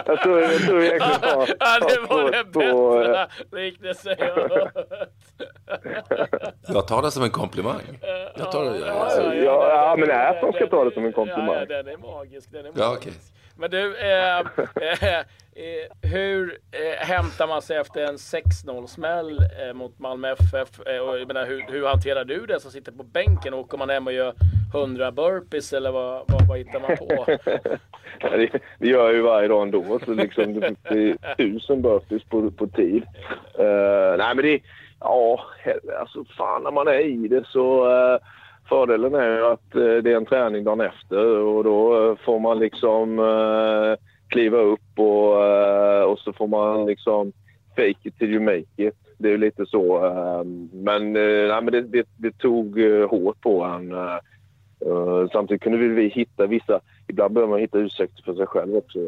jag 0.06 0.22
tror, 0.22 0.42
jag 0.42 0.62
tror 0.62 0.84
egentligen 0.84 1.02
har... 1.22 1.48
Ja, 1.60 1.80
det 1.80 2.00
var 2.10 2.32
den 2.32 2.52
bästa 2.52 3.58
liknelsen 3.58 4.16
jag 4.20 4.36
hört. 4.36 4.74
Jag 6.68 6.88
tar 6.88 7.02
det 7.02 7.12
som 7.12 7.24
en 7.24 7.30
komplimang. 7.32 8.00
Jag 8.36 8.52
tar 8.52 8.64
det, 8.66 8.92
alltså. 8.92 9.22
ja, 9.22 9.34
ja, 9.34 9.70
ja, 9.70 9.96
men 10.00 10.10
Äton 10.10 10.54
ska 10.54 10.68
ta 10.68 10.84
det 10.84 10.94
som 10.94 11.06
en 11.06 11.14
komplimang. 11.14 11.56
Ja, 11.56 11.66
den 11.66 11.88
är 11.88 11.98
magisk. 11.98 12.52
Den 12.52 12.60
är 12.60 12.64
magisk. 12.64 12.80
Ja, 12.84 12.98
okay. 12.98 13.14
Men 13.56 13.72
du, 13.72 13.98
eh, 13.98 14.40
eh, 14.40 15.20
eh, 15.56 16.10
hur 16.12 16.58
eh, 16.72 17.08
hämtar 17.08 17.48
man 17.48 17.62
sig 17.62 17.78
efter 17.78 18.06
en 18.06 18.16
6-0-smäll 18.16 19.40
eh, 19.40 19.74
mot 19.74 20.00
Malmö 20.00 20.32
FF? 20.32 20.88
Eh, 20.88 20.98
och, 20.98 21.20
jag 21.20 21.28
menar, 21.28 21.46
hur, 21.46 21.66
hur, 21.72 21.86
hanterar 21.86 22.26
du 22.26 22.46
det 22.46 22.60
som 22.60 22.72
sitter 22.72 22.92
på 22.92 23.04
bänken? 23.04 23.54
Åker 23.54 23.78
man 23.78 23.90
hem 23.90 24.08
och 24.08 24.14
gör 24.14 24.34
100 24.74 25.12
burpees 25.12 25.74
eller 25.74 25.92
vad, 25.92 26.24
vad, 26.28 26.48
vad 26.48 26.58
hittar 26.58 26.80
man 26.80 26.98
på? 26.98 27.26
det, 28.38 28.50
det 28.80 28.88
gör 28.88 29.06
jag 29.06 29.14
ju 29.14 29.22
varje 29.22 29.48
dag 29.48 29.62
ändå. 29.62 30.00
Så 30.06 30.14
liksom, 30.14 30.54
det 30.60 30.70
är 30.82 31.36
tusen 31.36 31.82
burpees 31.82 32.24
på, 32.24 32.52
på 32.52 32.68
tid. 32.68 33.04
Eh, 33.60 34.18
nej 34.18 34.36
men 34.36 34.38
det, 34.38 34.60
ja, 35.00 35.46
alltså 36.00 36.26
fan 36.38 36.64
när 36.64 36.72
man 36.72 36.88
är 36.88 37.00
i 37.00 37.28
det 37.28 37.44
så 37.48 37.92
eh, 37.92 38.20
Fördelen 38.70 39.16
är 39.16 39.38
ju 39.38 39.46
att 39.46 39.76
eh, 39.76 40.04
det 40.04 40.12
är 40.12 40.18
en 40.18 40.26
träning 40.26 40.64
dagen 40.64 40.82
efter 40.82 41.38
och 41.38 41.64
då 41.64 42.10
eh, 42.10 42.18
får 42.26 42.40
man 42.40 42.60
liksom 42.60 43.20
eh, 43.20 44.06
kliva 44.28 44.58
upp 44.58 45.00
och, 45.00 46.12
och 46.12 46.20
så 46.20 46.34
får 46.34 46.48
man 46.48 46.86
liksom 46.86 47.32
fake 47.76 47.96
it 48.04 48.18
till 48.18 48.32
you 48.32 48.40
make 48.40 48.88
it. 48.88 48.96
Det 49.18 49.28
är 49.28 49.32
ju 49.32 49.38
lite 49.38 49.66
så. 49.66 50.06
Ehm, 50.06 50.70
men, 50.74 51.14
nej, 51.14 51.62
men 51.62 51.72
det, 51.72 51.82
det, 51.82 52.08
det 52.18 52.38
tog 52.38 52.80
hårt 53.10 53.42
på 53.42 53.64
en. 53.64 53.96
Samtidigt 55.32 55.64
kunde 55.64 55.78
vi 55.78 56.08
hitta 56.08 56.48
vissa, 56.48 56.80
ibland 57.08 57.34
behöver 57.34 57.52
man 57.52 57.60
hitta 57.60 57.78
ursäkter 57.78 58.24
för 58.24 58.34
sig 58.34 58.46
själv 58.46 58.76
också. 58.76 59.00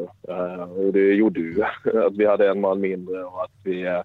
Och 0.77 0.93
det 0.93 1.13
gjorde 1.13 1.39
ju 1.39 1.63
att 2.05 2.17
vi 2.17 2.25
hade 2.25 2.49
en 2.49 2.61
man 2.61 2.81
mindre 2.81 3.23
och 3.23 3.43
att 3.43 3.51
vi, 3.63 4.01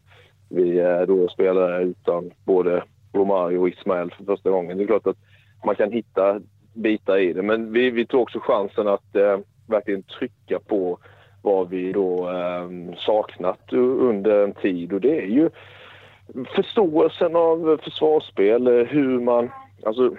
vi 0.49 0.83
då 1.07 1.28
spelade 1.28 1.83
utan 1.83 2.30
både 2.45 2.83
Romario 3.12 3.59
och 3.59 3.69
Ismael 3.69 4.14
för 4.16 4.25
första 4.25 4.50
gången. 4.50 4.78
Det 4.78 4.85
är 4.85 4.87
klart 4.87 5.07
att 5.07 5.19
man 5.64 5.75
kan 5.75 5.93
hitta 5.93 6.40
bitar 6.75 7.19
i 7.19 7.33
det. 7.33 7.43
Men 7.43 7.73
vi, 7.73 7.90
vi 7.90 8.07
tog 8.07 8.23
också 8.23 8.40
chansen 8.40 8.88
att 8.88 9.17
eh, 9.17 9.38
verkligen 9.69 10.02
trycka 10.02 10.61
på 10.61 10.99
vad 11.43 11.69
vi 11.69 11.93
då 11.93 12.29
ehm, 12.29 12.95
saknat 12.97 13.73
under 13.73 14.45
en 14.45 14.52
tid 14.52 14.93
och 14.93 15.00
det 15.00 15.19
är 15.19 15.26
ju 15.26 15.50
förståelsen 16.55 17.37
av 17.37 17.81
försvarsspel, 17.83 18.67
eh, 18.67 18.87
hur 18.87 19.21
man... 19.21 19.50
Alltså, 19.87 20.17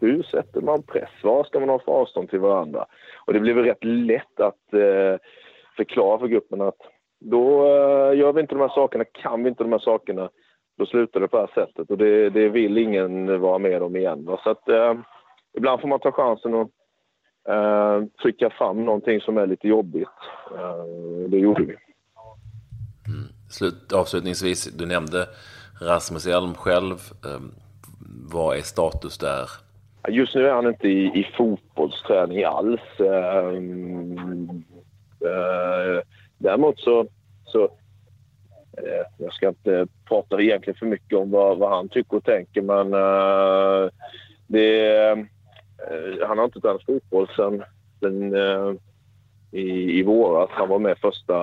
hur 0.00 0.22
sätter 0.22 0.60
man 0.60 0.82
press? 0.82 1.10
Vad 1.22 1.46
ska 1.46 1.60
man 1.60 1.68
ha 1.68 1.78
för 1.78 1.92
avstånd 1.92 2.30
till 2.30 2.38
varandra? 2.38 2.86
Och 3.26 3.32
det 3.32 3.40
blev 3.40 3.56
rätt 3.56 3.84
lätt 3.84 4.40
att 4.40 4.74
eh, 4.74 5.20
förklara 5.76 6.18
för 6.18 6.26
gruppen 6.26 6.60
att 6.60 6.78
då 7.20 7.66
eh, 7.66 8.18
gör 8.18 8.32
vi 8.32 8.40
inte 8.40 8.54
de 8.54 8.60
här 8.60 8.74
sakerna, 8.74 9.04
kan 9.04 9.42
vi 9.42 9.48
inte 9.48 9.64
de 9.64 9.72
här 9.72 9.78
sakerna, 9.78 10.30
då 10.76 10.86
slutar 10.86 11.20
det 11.20 11.28
på 11.28 11.36
det 11.36 11.42
här 11.42 11.66
sättet. 11.66 11.90
Och 11.90 11.98
det, 11.98 12.30
det 12.30 12.48
vill 12.48 12.78
ingen 12.78 13.40
vara 13.40 13.58
med 13.58 13.82
om 13.82 13.96
igen. 13.96 14.24
Va? 14.24 14.40
Så 14.44 14.50
att 14.50 14.68
eh, 14.68 14.94
ibland 15.56 15.80
får 15.80 15.88
man 15.88 16.00
ta 16.00 16.12
chansen 16.12 16.54
och 16.54 16.70
eh, 17.52 18.04
trycka 18.22 18.50
fram 18.50 18.84
någonting 18.84 19.20
som 19.20 19.38
är 19.38 19.46
lite 19.46 19.68
jobbigt. 19.68 20.08
Eh, 20.50 20.84
det 21.28 21.38
gjorde 21.38 21.62
vi. 21.62 21.76
Mm. 23.06 23.28
Slut, 23.50 23.92
avslutningsvis, 23.92 24.64
du 24.64 24.86
nämnde 24.86 25.26
Rasmus 25.80 26.26
Elm 26.26 26.54
själv. 26.54 26.96
Eh, 27.24 27.40
vad 28.32 28.56
är 28.56 28.60
status 28.60 29.18
där? 29.18 29.48
Just 30.08 30.34
nu 30.34 30.46
är 30.46 30.52
han 30.52 30.66
inte 30.66 30.88
i, 30.88 31.04
i 31.04 31.32
fotbollsträning 31.36 32.44
alls. 32.44 32.80
Um, 32.98 34.64
uh, 35.24 36.00
däremot 36.38 36.80
så... 36.80 37.06
så 37.44 37.68
Eh, 38.78 39.06
jag 39.18 39.32
ska 39.32 39.48
inte 39.48 39.86
prata 40.08 40.40
egentligen 40.40 40.78
för 40.78 40.86
mycket 40.86 41.18
om 41.18 41.30
vad, 41.30 41.58
vad 41.58 41.70
han 41.70 41.88
tycker 41.88 42.16
och 42.16 42.24
tänker 42.24 42.62
men 42.62 42.94
eh, 42.94 43.90
det, 44.46 45.08
eh, 45.08 46.28
han 46.28 46.38
har 46.38 46.44
inte 46.44 46.60
tränat 46.60 46.86
fotboll 46.86 47.28
sen, 47.36 47.64
sen 48.00 48.34
i, 49.50 49.98
i 49.98 50.02
våras. 50.02 50.50
Han 50.52 50.68
var 50.68 50.78
med 50.78 50.98
första... 50.98 51.34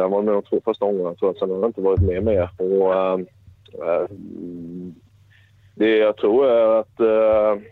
han 0.00 0.10
var 0.10 0.22
med 0.22 0.34
de 0.34 0.42
två 0.42 0.60
första 0.64 0.84
omgångarna 0.84 1.14
tror 1.14 1.30
jag. 1.30 1.38
Sen 1.38 1.50
har 1.50 1.56
han 1.56 1.66
inte 1.66 1.80
varit 1.80 2.00
med 2.00 2.24
mer. 2.24 2.50
Och, 2.58 3.20
det 5.74 5.96
jag 5.96 6.16
tror 6.16 6.46
är 6.46 6.80
att 6.80 7.00
eh, 7.00 7.62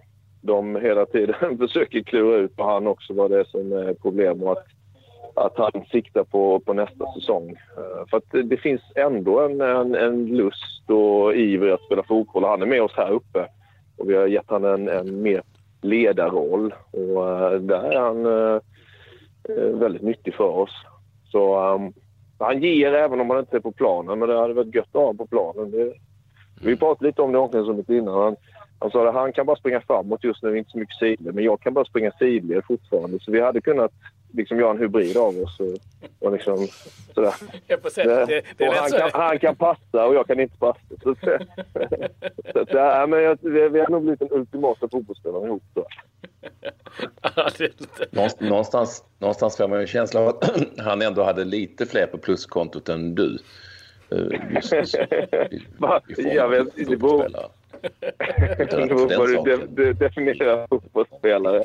de 0.40 0.76
hela 0.76 1.06
tiden 1.06 1.58
försöker 1.58 2.02
klura 2.02 2.36
ut 2.36 2.56
på 2.56 2.64
han 2.64 2.86
också 2.86 3.12
vad 3.14 3.30
det 3.30 3.40
är 3.40 3.44
som 3.44 3.72
är 3.72 3.94
problem 3.94 4.42
och 4.42 4.52
att, 4.52 4.66
att 5.46 5.58
han 5.58 5.84
siktar 5.90 6.24
på, 6.24 6.60
på 6.60 6.72
nästa 6.72 7.12
säsong. 7.12 7.50
Eh, 7.50 8.06
för 8.10 8.16
att 8.16 8.48
det, 8.48 8.56
finns 8.56 8.82
ändå 8.94 9.40
en, 9.40 9.60
en, 9.60 9.94
en, 9.94 10.26
lust 10.26 10.90
och 10.90 11.34
iver 11.34 11.68
att 11.68 11.82
spela 11.82 12.02
fotboll. 12.02 12.44
Han 12.44 12.62
är 12.62 12.66
med 12.66 12.82
oss 12.82 12.92
här 12.96 13.10
uppe 13.10 13.46
och 13.98 14.10
vi 14.10 14.14
har 14.14 14.26
gett 14.26 14.50
honom 14.50 14.74
en, 14.74 14.88
en 14.88 15.22
mer 15.22 15.42
ledarroll 15.82 16.74
och 16.90 17.28
eh, 17.28 17.60
där 17.60 17.92
är 17.92 18.00
han 18.00 18.26
eh, 18.26 18.60
eh, 19.48 19.78
väldigt 19.78 20.02
nyttig 20.02 20.34
för 20.34 20.48
oss. 20.48 20.84
Så 21.30 21.72
um, 21.74 21.92
han 22.38 22.62
ger 22.62 22.92
även 22.92 23.20
om 23.20 23.30
han 23.30 23.38
inte 23.38 23.56
är 23.56 23.60
på 23.60 23.72
planen, 23.72 24.18
men 24.18 24.28
det 24.28 24.38
hade 24.38 24.54
varit 24.54 24.74
gött 24.74 24.88
att 24.88 24.94
ha 24.94 25.00
honom 25.00 25.16
på 25.16 25.26
planen. 25.26 25.70
Det, 25.70 25.92
vi 26.64 26.76
pratade 26.76 27.06
lite 27.06 27.22
om 27.22 27.32
det 27.32 27.38
i 27.38 27.40
omklädningsrummet 27.40 27.88
innan. 27.88 28.22
Han, 28.22 28.36
han 28.78 28.90
sa 28.90 29.08
att 29.08 29.14
han 29.14 29.32
kan 29.32 29.46
bara 29.46 29.56
springa 29.56 29.80
framåt 29.80 30.24
just 30.24 30.42
nu, 30.42 30.58
inte 30.58 30.70
så 30.70 30.78
mycket 30.78 30.96
sidled. 30.96 31.34
Men 31.34 31.44
jag 31.44 31.60
kan 31.60 31.74
bara 31.74 31.84
springa 31.84 32.10
sidled 32.10 32.64
fortfarande. 32.64 33.18
Så 33.20 33.32
vi 33.32 33.40
hade 33.40 33.60
kunnat 33.60 33.92
liksom 34.32 34.58
göra 34.58 34.70
en 34.70 34.78
hybrid 34.78 35.16
av 35.16 35.42
oss. 35.42 35.60
Och, 35.60 35.76
och 36.26 36.32
liksom, 36.32 36.68
sådär. 37.14 37.34
Det, 38.26 38.42
det, 38.56 38.68
och 38.68 38.74
han, 38.74 38.90
kan, 38.90 39.10
han 39.12 39.38
kan 39.38 39.56
passa 39.56 40.06
och 40.06 40.14
jag 40.14 40.26
kan 40.26 40.40
inte 40.40 40.58
passa. 40.58 40.80
Så, 41.02 41.14
så, 41.14 41.38
så, 42.52 42.66
så 42.70 42.76
ja, 42.76 43.06
men 43.06 43.22
jag, 43.22 43.38
vi, 43.40 43.68
vi 43.68 43.80
har 43.80 43.88
nog 43.88 44.02
blivit 44.02 44.18
den 44.18 44.28
ultimata 44.32 44.88
fotbollsspelaren 44.88 45.46
ihop. 45.46 45.62
Så. 45.74 45.86
någonstans, 48.38 49.04
någonstans 49.18 49.56
får 49.56 49.68
man 49.68 49.78
ju 49.78 49.82
en 49.82 49.86
känsla 49.86 50.20
av 50.20 50.28
att 50.28 50.50
han 50.78 51.02
ändå 51.02 51.22
hade 51.22 51.44
lite 51.44 51.86
fler 51.86 52.06
på 52.06 52.18
pluskontot 52.18 52.88
än 52.88 53.14
du. 53.14 53.38
Eh, 54.10 54.54
just, 54.54 54.72
just, 54.72 54.94
jag 56.16 56.48
vet, 56.48 56.76
det 56.76 56.96
beror, 56.96 57.28
det 58.58 58.88
beror 58.88 59.16
på 59.16 59.26
hur 59.26 59.42
du 59.44 59.66
de, 59.66 59.92
definierar 59.92 60.66
fotbollsspelare. 60.66 61.64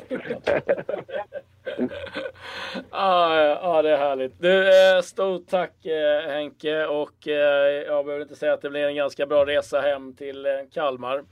ah, 2.90 3.36
ja, 3.36 3.82
det 3.82 3.90
är 3.90 3.96
härligt. 3.96 4.32
Du, 4.38 4.68
eh, 4.68 5.02
stort 5.02 5.48
tack 5.50 5.86
eh, 5.86 6.30
Henke 6.30 6.86
och 6.86 7.26
jag 7.86 8.04
behöver 8.04 8.22
inte 8.22 8.36
säga 8.36 8.52
att 8.52 8.62
det 8.62 8.70
blir 8.70 8.86
en 8.86 8.96
ganska 8.96 9.26
bra 9.26 9.46
resa 9.46 9.80
hem 9.80 10.12
till 10.12 10.46
Kalmar. 10.74 11.22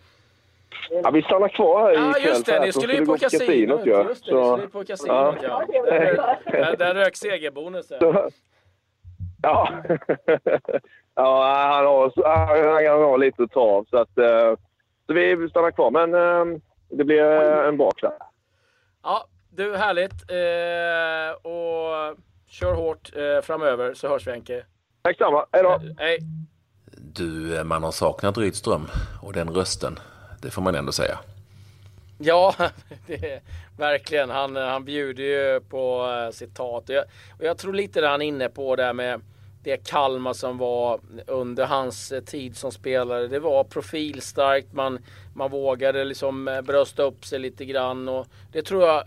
Ja, 0.90 1.10
vi 1.10 1.22
stannar 1.22 1.48
kvar 1.48 1.82
här 1.82 1.92
ikväll. 1.92 2.22
Ja, 2.22 2.28
just 2.28 2.46
det. 2.46 2.60
Ni 2.60 2.72
skulle 2.72 2.94
ju 2.94 3.06
på 3.06 3.18
kasinot. 3.18 3.86
Just 3.86 4.24
det, 4.24 4.30
så, 4.30 4.56
ni 4.56 4.62
skulle 4.62 4.68
på 4.68 4.84
kasinot, 4.84 5.36
ja. 5.42 5.64
ja. 5.72 6.74
Där, 6.78 6.94
rök 6.94 7.16
segerbonusen. 7.16 7.98
Ja. 8.00 8.30
ja, 11.14 11.44
han 11.74 11.86
har, 11.86 12.88
han 12.88 13.02
har 13.02 13.18
lite 13.18 13.46
trav. 13.46 13.86
Så, 13.90 13.96
att, 13.98 14.18
eh, 14.18 14.54
så 15.06 15.12
vi 15.12 15.48
stannar 15.50 15.70
kvar. 15.70 15.90
Men 15.90 16.14
eh, 16.14 16.58
det 16.88 17.04
blir 17.04 17.22
en 17.68 17.76
bra 17.76 17.90
kväll. 17.90 18.12
Ja, 19.02 19.26
du, 19.50 19.76
härligt. 19.76 20.12
Eh, 20.12 21.36
och 21.42 22.18
kör 22.48 22.74
hårt 22.74 23.10
framöver 23.42 23.94
så 23.94 24.08
hörs 24.08 24.26
vi 24.26 24.30
Henke. 24.30 24.64
Tack 25.02 25.18
samma. 25.18 25.46
Hej 25.52 25.62
då. 25.62 25.80
Hej. 25.98 26.18
Du, 26.96 27.64
man 27.64 27.82
har 27.82 27.92
saknat 27.92 28.38
Rydström 28.38 28.86
och 29.22 29.32
den 29.32 29.50
rösten. 29.50 29.98
Det 30.42 30.50
får 30.50 30.62
man 30.62 30.74
ändå 30.74 30.92
säga. 30.92 31.18
Ja, 32.18 32.54
det, 33.06 33.42
verkligen. 33.78 34.30
Han, 34.30 34.56
han 34.56 34.84
bjuder 34.84 35.24
ju 35.24 35.60
på 35.60 36.08
citat. 36.32 36.88
Och 36.88 36.94
jag, 36.94 37.04
och 37.38 37.44
jag 37.44 37.58
tror 37.58 37.72
lite 37.72 38.00
det 38.00 38.08
han 38.08 38.22
är 38.22 38.26
inne 38.26 38.48
på 38.48 38.76
där 38.76 38.92
med 38.92 39.20
det 39.66 39.76
Kalmar 39.76 40.32
som 40.32 40.58
var 40.58 41.00
under 41.26 41.66
hans 41.66 42.12
tid 42.26 42.56
som 42.56 42.72
spelare. 42.72 43.26
Det 43.26 43.38
var 43.38 43.64
profilstarkt, 43.64 44.72
man, 44.72 44.98
man 45.34 45.50
vågade 45.50 46.04
liksom 46.04 46.48
eh, 46.48 46.62
brösta 46.62 47.02
upp 47.02 47.24
sig 47.24 47.38
lite 47.38 47.64
grann 47.64 48.08
och 48.08 48.26
det 48.52 48.62
tror 48.62 48.82
jag 48.82 49.02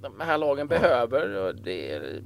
de 0.00 0.20
här 0.20 0.38
lagen 0.38 0.68
behöver. 0.68 1.52
Det 1.64 1.92
är, 1.92 2.20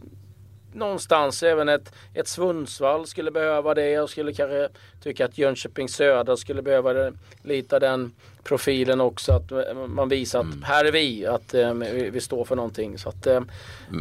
någonstans 0.72 1.42
även 1.42 1.68
ett, 1.68 1.92
ett 2.14 2.28
Sundsvall 2.28 3.06
skulle 3.06 3.30
behöva 3.30 3.74
det. 3.74 3.90
Jag 3.90 4.08
skulle 4.08 4.32
kanske 4.32 4.68
tycka 5.02 5.24
att 5.24 5.38
Jönköping 5.38 5.88
Södra 5.88 6.36
skulle 6.36 6.62
behöva 6.62 6.92
det, 6.92 7.12
lite 7.42 7.78
den 7.78 8.12
profilen 8.44 9.00
också. 9.00 9.32
Att 9.32 9.52
man 9.88 10.08
visar 10.08 10.38
att 10.38 10.44
mm. 10.44 10.62
här 10.62 10.84
är 10.84 10.92
vi, 10.92 11.26
att 11.26 11.54
eh, 11.54 11.74
vi, 11.74 12.10
vi, 12.10 12.20
står 12.20 12.44
för 12.44 12.56
någonting. 12.56 12.98
Så 12.98 13.08
att, 13.08 13.26
eh, 13.26 13.40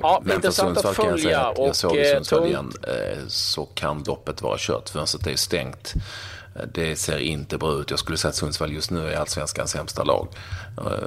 ja, 0.01 0.21
Men 0.25 0.35
intressant 0.35 0.77
att 0.77 0.95
följa. 0.95 1.23
Kan 1.23 1.31
jag, 1.31 1.51
att 1.51 1.57
jag 1.57 1.75
såg 1.75 1.95
i 1.95 2.09
eh, 2.09 2.13
Sundsvall 2.13 2.45
igen 2.45 2.71
eh, 2.83 3.27
så 3.27 3.65
kan 3.65 4.03
loppet 4.07 4.41
vara 4.41 4.57
kört. 4.59 4.89
Fönstret 4.89 5.27
är 5.27 5.35
stängt. 5.35 5.93
Eh, 6.55 6.61
det 6.73 6.95
ser 6.95 7.17
inte 7.17 7.57
bra 7.57 7.73
ut. 7.73 7.89
Jag 7.89 7.99
skulle 7.99 8.17
säga 8.17 8.29
att 8.29 8.35
Sundsvall 8.35 8.73
just 8.73 8.91
nu 8.91 9.07
är 9.07 9.17
allsvenskans 9.17 9.71
sämsta 9.71 10.03
lag. 10.03 10.27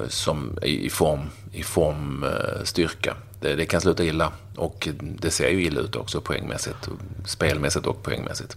Som 0.09 0.59
i 0.63 0.91
form, 0.91 1.31
i 1.53 1.63
form 1.63 2.27
styrka 2.65 3.17
det, 3.43 3.55
det, 3.55 3.67
kan 3.67 3.81
sluta 3.81 4.05
illa. 4.05 4.33
Och 4.57 4.89
det 4.99 5.31
ser 5.31 5.49
ju 5.49 5.63
illa 5.63 5.81
ut 5.81 5.97
också 5.97 6.21
poängmässigt, 6.21 6.89
spelmässigt 7.27 7.87
och 7.87 8.03
poängmässigt. 8.03 8.57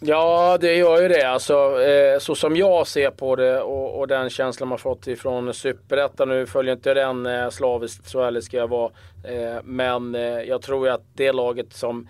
Ja, 0.00 0.58
det 0.60 0.74
gör 0.74 1.02
ju 1.02 1.08
det. 1.08 1.22
Alltså, 1.22 1.82
eh, 1.82 2.18
så 2.18 2.34
som 2.34 2.56
jag 2.56 2.86
ser 2.86 3.10
på 3.10 3.36
det 3.36 3.60
och, 3.60 3.98
och 4.00 4.08
den 4.08 4.30
känslan 4.30 4.68
man 4.68 4.78
fått 4.78 5.06
ifrån 5.06 5.54
Superettan. 5.54 6.28
Nu 6.28 6.46
följer 6.46 6.74
inte 6.74 6.94
den 6.94 7.26
eh, 7.26 7.50
slaviskt, 7.50 8.08
så 8.08 8.20
ärlig 8.20 8.42
ska 8.42 8.56
jag 8.56 8.68
vara. 8.68 8.90
Eh, 9.24 9.56
men 9.64 10.14
eh, 10.14 10.22
jag 10.22 10.62
tror 10.62 10.86
ju 10.86 10.92
att 10.92 11.04
det 11.14 11.32
laget 11.32 11.72
som 11.72 12.08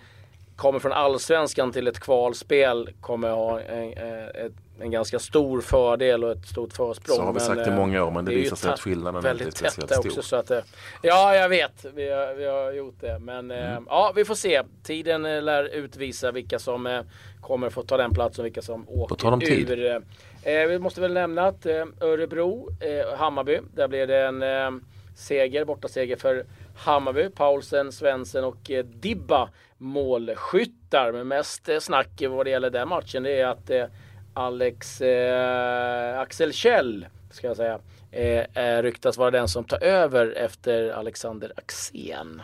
kommer 0.55 0.79
från 0.79 0.91
allsvenskan 0.91 1.71
till 1.71 1.87
ett 1.87 1.99
kvalspel 1.99 2.89
kommer 3.01 3.29
ha 3.29 3.61
en, 3.61 3.93
eh, 3.93 4.45
ett 4.45 4.53
en 4.79 4.91
ganska 4.91 5.19
stor 5.19 5.61
fördel 5.61 6.23
och 6.23 6.31
ett 6.31 6.45
stort 6.45 6.73
försprång. 6.73 7.17
Så 7.17 7.23
har 7.23 7.33
vi 7.33 7.39
sagt 7.39 7.57
men, 7.57 7.73
i 7.73 7.75
många 7.75 8.03
år, 8.03 8.11
men 8.11 8.25
det, 8.25 8.31
det 8.31 8.37
visar 8.37 8.55
sig 8.55 8.71
att 8.71 8.79
skillnaden 8.79 9.25
är 9.25 9.31
inte 9.31 9.57
speciellt 9.57 9.91
stor. 9.91 10.07
Också, 10.07 10.21
så 10.21 10.35
att, 10.35 10.51
eh, 10.51 10.59
ja, 11.01 11.35
jag 11.35 11.49
vet. 11.49 11.85
Vi 11.93 12.09
har, 12.09 12.33
vi 12.33 12.45
har 12.45 12.71
gjort 12.71 12.95
det. 12.99 13.19
Men 13.19 13.51
eh, 13.51 13.71
mm. 13.71 13.87
ja, 13.89 14.13
vi 14.15 14.25
får 14.25 14.35
se. 14.35 14.63
Tiden 14.83 15.25
eh, 15.25 15.41
lär 15.41 15.63
utvisa 15.63 16.31
vilka 16.31 16.59
som 16.59 17.03
kommer 17.41 17.69
få 17.69 17.83
ta 17.83 17.97
den 17.97 18.13
platsen 18.13 18.41
och 18.41 18.45
vilka 18.45 18.61
som 18.61 18.89
åker 18.89 19.15
På 19.15 19.39
tid. 19.39 19.69
ur. 19.69 20.67
vi 20.67 20.79
måste 20.79 21.01
väl 21.01 21.13
nämna 21.13 21.47
att 21.47 21.65
Örebro, 22.01 22.69
Hammarby, 23.17 23.59
där 23.75 23.87
blev 23.87 24.07
det 24.07 24.19
en 24.19 24.81
seger, 25.15 25.65
borta 25.65 25.87
seger 25.87 26.15
för 26.15 26.45
Hammarby. 26.75 27.29
Paulsen, 27.29 27.91
Svensson 27.91 28.43
och 28.43 28.71
Dibba 28.85 29.49
målskyttar. 29.77 31.11
Men 31.11 31.27
mest 31.27 31.69
snack 31.79 32.21
vad 32.29 32.45
det 32.45 32.49
gäller 32.49 32.69
den 32.69 32.89
matchen 32.89 33.23
det 33.23 33.39
är 33.39 33.47
att 33.47 33.71
Alex 34.33 35.01
eh, 35.01 36.19
Axel 36.19 36.53
Kjell 36.53 37.05
ska 37.31 37.47
jag 37.47 37.57
säga, 37.57 37.79
eh, 38.11 38.81
ryktas 38.81 39.17
vara 39.17 39.31
den 39.31 39.47
som 39.47 39.63
tar 39.63 39.83
över 39.83 40.33
efter 40.37 40.89
Alexander 40.89 41.51
Axén. 41.55 42.41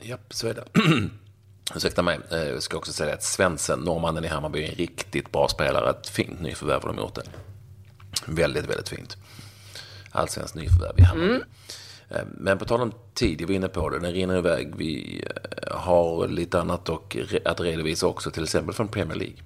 Japp, 0.00 0.34
så 0.34 0.48
är 0.48 0.54
det. 0.54 0.64
Ursäkta 1.76 2.02
mig, 2.02 2.18
eh, 2.30 2.38
jag 2.38 2.62
ska 2.62 2.76
också 2.76 2.92
säga 2.92 3.14
att 3.14 3.22
Svensson, 3.22 3.80
norrmannen 3.80 4.24
i 4.24 4.28
Hammarby, 4.28 4.64
är 4.64 4.68
en 4.68 4.74
riktigt 4.74 5.32
bra 5.32 5.48
spelare. 5.48 5.90
Ett 5.90 6.08
fint 6.08 6.40
nyförvärv 6.40 6.82
har 6.82 6.88
de 6.88 6.98
gjort 6.98 7.14
det. 7.14 7.22
Väldigt, 8.26 8.66
väldigt 8.66 8.88
fint. 8.88 9.16
Allsvenskt 10.10 10.54
nyförvärv 10.54 10.98
i 10.98 11.02
Hammarby. 11.02 11.30
Mm. 11.30 11.42
Eh, 12.08 12.22
men 12.36 12.58
på 12.58 12.64
tal 12.64 12.80
om 12.80 12.92
tid, 13.14 13.40
jag 13.40 13.48
var 13.48 13.54
inne 13.54 13.68
på 13.68 13.88
det, 13.88 13.98
den 13.98 14.12
rinner 14.12 14.38
iväg. 14.38 14.74
Vi 14.76 15.24
eh, 15.66 15.76
har 15.76 16.28
lite 16.28 16.60
annat 16.60 16.88
och 16.88 17.16
att 17.44 17.60
redovisa 17.60 18.06
också, 18.06 18.30
till 18.30 18.42
exempel 18.42 18.74
från 18.74 18.88
Premier 18.88 19.18
League. 19.18 19.36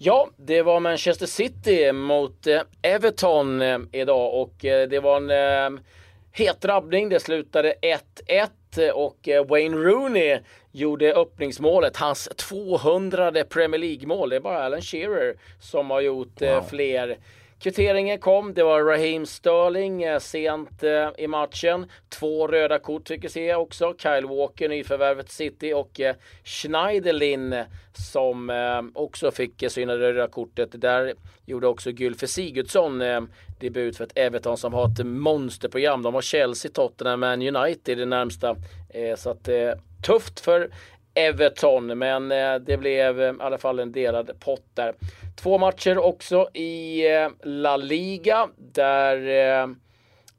Ja, 0.00 0.28
det 0.36 0.62
var 0.62 0.80
Manchester 0.80 1.26
City 1.26 1.92
mot 1.92 2.46
Everton 2.82 3.62
idag 3.92 4.34
och 4.42 4.54
det 4.60 5.00
var 5.02 5.30
en 5.30 5.80
het 6.32 6.60
drabbning. 6.60 7.08
Det 7.08 7.20
slutade 7.20 7.74
1-1 8.76 8.90
och 8.90 9.28
Wayne 9.48 9.76
Rooney 9.76 10.38
gjorde 10.72 11.14
öppningsmålet, 11.14 11.96
hans 11.96 12.28
200 12.36 13.32
Premier 13.48 13.78
League-mål. 13.78 14.30
Det 14.30 14.36
är 14.36 14.40
bara 14.40 14.64
Alan 14.64 14.82
Shearer 14.82 15.34
som 15.60 15.90
har 15.90 16.00
gjort 16.00 16.42
wow. 16.42 16.64
fler 16.70 17.18
Kvitteringen 17.60 18.18
kom, 18.18 18.54
det 18.54 18.62
var 18.62 18.82
Raheem 18.82 19.26
Sterling 19.26 20.02
eh, 20.02 20.18
sent 20.18 20.82
eh, 20.82 21.08
i 21.18 21.26
matchen. 21.26 21.86
Två 22.08 22.46
röda 22.46 22.78
kort 22.78 23.08
fick 23.08 23.24
vi 23.24 23.28
se 23.28 23.54
också. 23.54 23.94
Kyle 23.98 24.26
Walker, 24.26 24.68
nyförvärvet 24.68 25.30
City 25.30 25.72
och 25.72 26.00
eh, 26.00 26.14
Schneiderlin 26.44 27.64
som 27.92 28.90
också 28.94 29.30
fick 29.30 29.64
syna 29.68 29.94
det 29.94 30.12
röda 30.12 30.28
kortet. 30.28 30.68
Där 30.72 31.14
gjorde 31.46 31.66
också 31.66 31.90
Gylfe 31.90 32.26
Sigurdsson 32.26 33.02
debut 33.60 33.96
för 33.96 34.04
ett 34.04 34.18
Everton 34.18 34.56
som 34.56 34.74
har 34.74 34.86
ett 34.86 35.06
monsterprogram. 35.06 36.02
De 36.02 36.14
har 36.14 36.22
Chelsea, 36.22 36.70
Tottenham, 36.74 37.20
Man 37.20 37.42
United 37.42 37.92
i 37.92 37.94
det 37.94 38.06
närmsta. 38.06 38.56
Så 39.16 39.30
att 39.30 39.48
tufft 40.02 40.40
för 40.40 40.70
Everton, 41.18 41.98
men 41.98 42.32
eh, 42.32 42.54
det 42.54 42.76
blev 42.76 43.20
eh, 43.20 43.30
i 43.30 43.36
alla 43.40 43.58
fall 43.58 43.78
en 43.78 43.92
delad 43.92 44.30
pott 44.40 44.66
där. 44.74 44.94
Två 45.42 45.58
matcher 45.58 45.98
också 45.98 46.48
i 46.54 47.06
eh, 47.14 47.28
La 47.42 47.76
Liga 47.76 48.48
där 48.56 49.16
eh, 49.62 49.68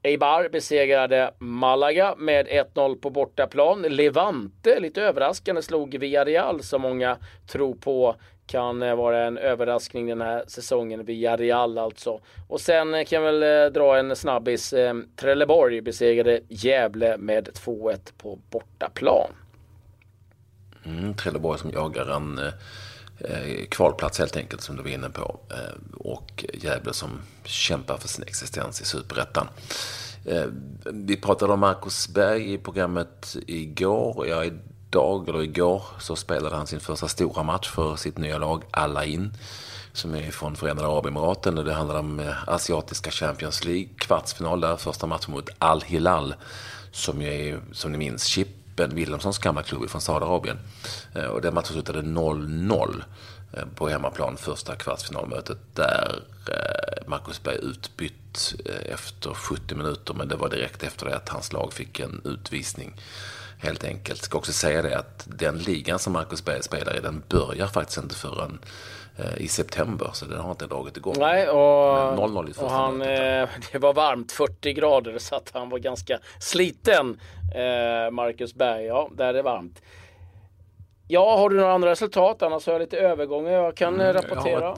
Eibar 0.02 0.48
besegrade 0.48 1.30
Malaga 1.38 2.14
med 2.18 2.46
1-0 2.46 3.00
på 3.00 3.10
bortaplan. 3.10 3.82
Levante, 3.82 4.80
lite 4.80 5.02
överraskande, 5.02 5.62
slog 5.62 5.98
Villarreal 5.98 6.62
som 6.62 6.82
många 6.82 7.18
tror 7.52 7.74
på 7.74 8.16
kan 8.46 8.82
eh, 8.82 8.94
vara 8.94 9.24
en 9.24 9.38
överraskning 9.38 10.06
den 10.06 10.20
här 10.20 10.44
säsongen. 10.46 11.04
Villarreal 11.04 11.78
alltså. 11.78 12.20
Och 12.48 12.60
sen 12.60 13.04
kan 13.04 13.22
jag 13.22 13.32
väl 13.32 13.72
dra 13.72 13.98
en 13.98 14.16
snabbis. 14.16 14.74
Trelleborg 15.16 15.80
besegrade 15.80 16.40
Gävle 16.48 17.16
med 17.16 17.48
2-1 17.48 17.98
på 18.18 18.38
bortaplan. 18.50 19.39
Mm, 20.90 21.14
Trelleborg 21.14 21.58
som 21.58 21.70
jagar 21.70 22.06
en 22.06 22.38
eh, 22.38 22.52
eh, 23.18 23.66
kvalplats 23.68 24.18
helt 24.18 24.36
enkelt 24.36 24.62
som 24.62 24.76
du 24.76 24.82
var 24.82 24.90
inne 24.90 25.10
på. 25.10 25.40
Eh, 25.50 25.96
och 25.96 26.44
Gävle 26.54 26.92
som 26.92 27.10
kämpar 27.44 27.96
för 27.96 28.08
sin 28.08 28.24
existens 28.24 28.80
i 28.80 28.84
superettan. 28.84 29.48
Eh, 30.24 30.44
vi 30.84 31.16
pratade 31.16 31.52
om 31.52 31.60
Marcus 31.60 32.08
Berg 32.08 32.52
i 32.52 32.58
programmet 32.58 33.36
igår. 33.46 34.26
Ja, 34.26 34.44
idag 34.44 35.28
eller 35.28 35.42
igår 35.42 35.82
så 35.98 36.16
spelade 36.16 36.56
han 36.56 36.66
sin 36.66 36.80
första 36.80 37.08
stora 37.08 37.42
match 37.42 37.68
för 37.68 37.96
sitt 37.96 38.18
nya 38.18 38.38
lag 38.38 38.62
Alain, 38.70 39.32
Som 39.92 40.14
är 40.14 40.30
från 40.30 40.56
Förenade 40.56 40.88
Arabemiraten 40.88 41.58
och 41.58 41.64
det 41.64 41.74
handlar 41.74 41.98
om 41.98 42.20
eh, 42.20 42.48
Asiatiska 42.48 43.10
Champions 43.10 43.64
League. 43.64 43.88
Kvartsfinal 43.98 44.60
där, 44.60 44.76
första 44.76 45.06
matchen 45.06 45.32
mot 45.32 45.48
Al 45.58 45.80
Hilal. 45.80 46.34
Som 46.92 47.22
ju 47.22 47.28
är, 47.28 47.60
som 47.72 47.92
ni 47.92 47.98
minns, 47.98 48.24
Chip 48.24 48.48
Ben 48.80 48.94
Wilhelmssons 48.94 49.38
gamla 49.38 49.62
klubb 49.62 49.90
från 49.90 50.00
Saudiarabien. 50.00 50.58
Eh, 51.14 51.24
och 51.24 51.40
den 51.40 51.54
matchen 51.54 51.72
slutade 51.72 52.02
0-0 52.02 53.02
eh, 53.52 53.64
på 53.74 53.88
hemmaplan 53.88 54.36
första 54.36 54.76
kvartsfinalmötet 54.76 55.58
där 55.74 56.22
eh, 56.48 57.08
Marcus 57.08 57.42
Berg 57.42 57.56
utbytt 57.56 58.54
efter 58.84 59.34
70 59.34 59.74
minuter 59.74 60.14
men 60.14 60.28
det 60.28 60.36
var 60.36 60.48
direkt 60.48 60.82
efter 60.82 61.06
det 61.06 61.16
att 61.16 61.28
hans 61.28 61.52
lag 61.52 61.72
fick 61.72 62.00
en 62.00 62.20
utvisning 62.24 63.00
helt 63.58 63.84
enkelt. 63.84 64.22
Ska 64.22 64.38
också 64.38 64.52
säga 64.52 64.82
det 64.82 64.98
att 64.98 65.26
den 65.26 65.58
ligan 65.58 65.98
som 65.98 66.12
Marcus 66.12 66.44
Berg 66.44 66.62
spelar 66.62 66.96
i 66.96 67.00
den 67.00 67.22
börjar 67.28 67.66
faktiskt 67.66 67.98
inte 67.98 68.14
förrän 68.14 68.58
i 69.36 69.48
september 69.48 70.10
så 70.12 70.24
den 70.24 70.40
har 70.40 70.50
inte 70.50 70.66
dragit 70.66 70.96
igång. 70.96 71.14
Nej 71.18 71.48
och, 71.48 72.16
0 72.16 72.30
-0 72.30 72.62
och 72.62 72.70
han, 72.70 73.02
eh, 73.02 73.48
det 73.72 73.78
var 73.78 73.94
varmt 73.94 74.32
40 74.32 74.72
grader 74.72 75.18
så 75.18 75.34
att 75.34 75.50
han 75.54 75.68
var 75.68 75.78
ganska 75.78 76.18
sliten 76.38 77.18
Eh, 77.54 78.10
Marcus 78.10 78.54
Berg, 78.54 78.84
ja, 78.84 79.10
där 79.16 79.26
är 79.26 79.32
det 79.32 79.42
varmt. 79.42 79.82
Ja, 81.08 81.36
har 81.36 81.50
du 81.50 81.56
några 81.56 81.72
andra 81.72 81.90
resultat? 81.90 82.42
Annars 82.42 82.66
har 82.66 82.72
jag 82.72 82.80
lite 82.80 82.98
övergångar 82.98 83.50
jag 83.50 83.76
kan 83.76 84.00
mm, 84.00 84.12
rapportera. 84.12 84.76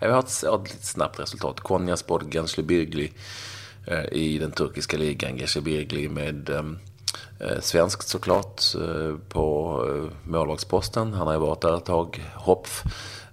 Jag 0.00 0.10
har 0.10 0.18
ett, 0.18 0.42
jag 0.42 0.50
har 0.50 0.58
ett, 0.58 0.72
lite 0.72 0.86
snabbt 0.86 1.20
resultat. 1.20 1.60
Konyaspor 1.60 2.20
Gençlerbirli 2.30 3.12
eh, 3.86 4.04
i 4.12 4.38
den 4.38 4.50
turkiska 4.50 4.96
ligan. 4.96 5.38
Gençlerbirli 5.38 6.08
med 6.08 6.50
ehm, 6.50 6.74
eh, 6.74 6.89
Eh, 7.40 7.60
svenskt 7.60 8.08
såklart 8.08 8.62
eh, 8.74 9.16
på 9.28 9.78
eh, 9.88 10.30
målvaktsposten. 10.30 11.14
Han 11.14 11.26
har 11.26 11.34
ju 11.34 11.40
varit 11.40 11.60
där 11.60 11.76
ett 11.76 11.84
tag. 11.84 12.30
Hopf 12.34 12.82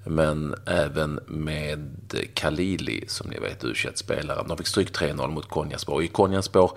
men 0.04 0.56
även 0.66 1.20
med 1.28 2.16
Kalili 2.34 3.04
som 3.08 3.30
ni 3.30 3.40
vet 3.40 3.64
u 3.64 3.74
spelaren 3.96 4.48
De 4.48 4.58
fick 4.58 4.68
stryk 4.68 4.98
3-0 4.98 5.28
mot 5.28 5.50
Konjaspor. 5.50 6.04
I 6.04 6.08
Konjaspor 6.08 6.72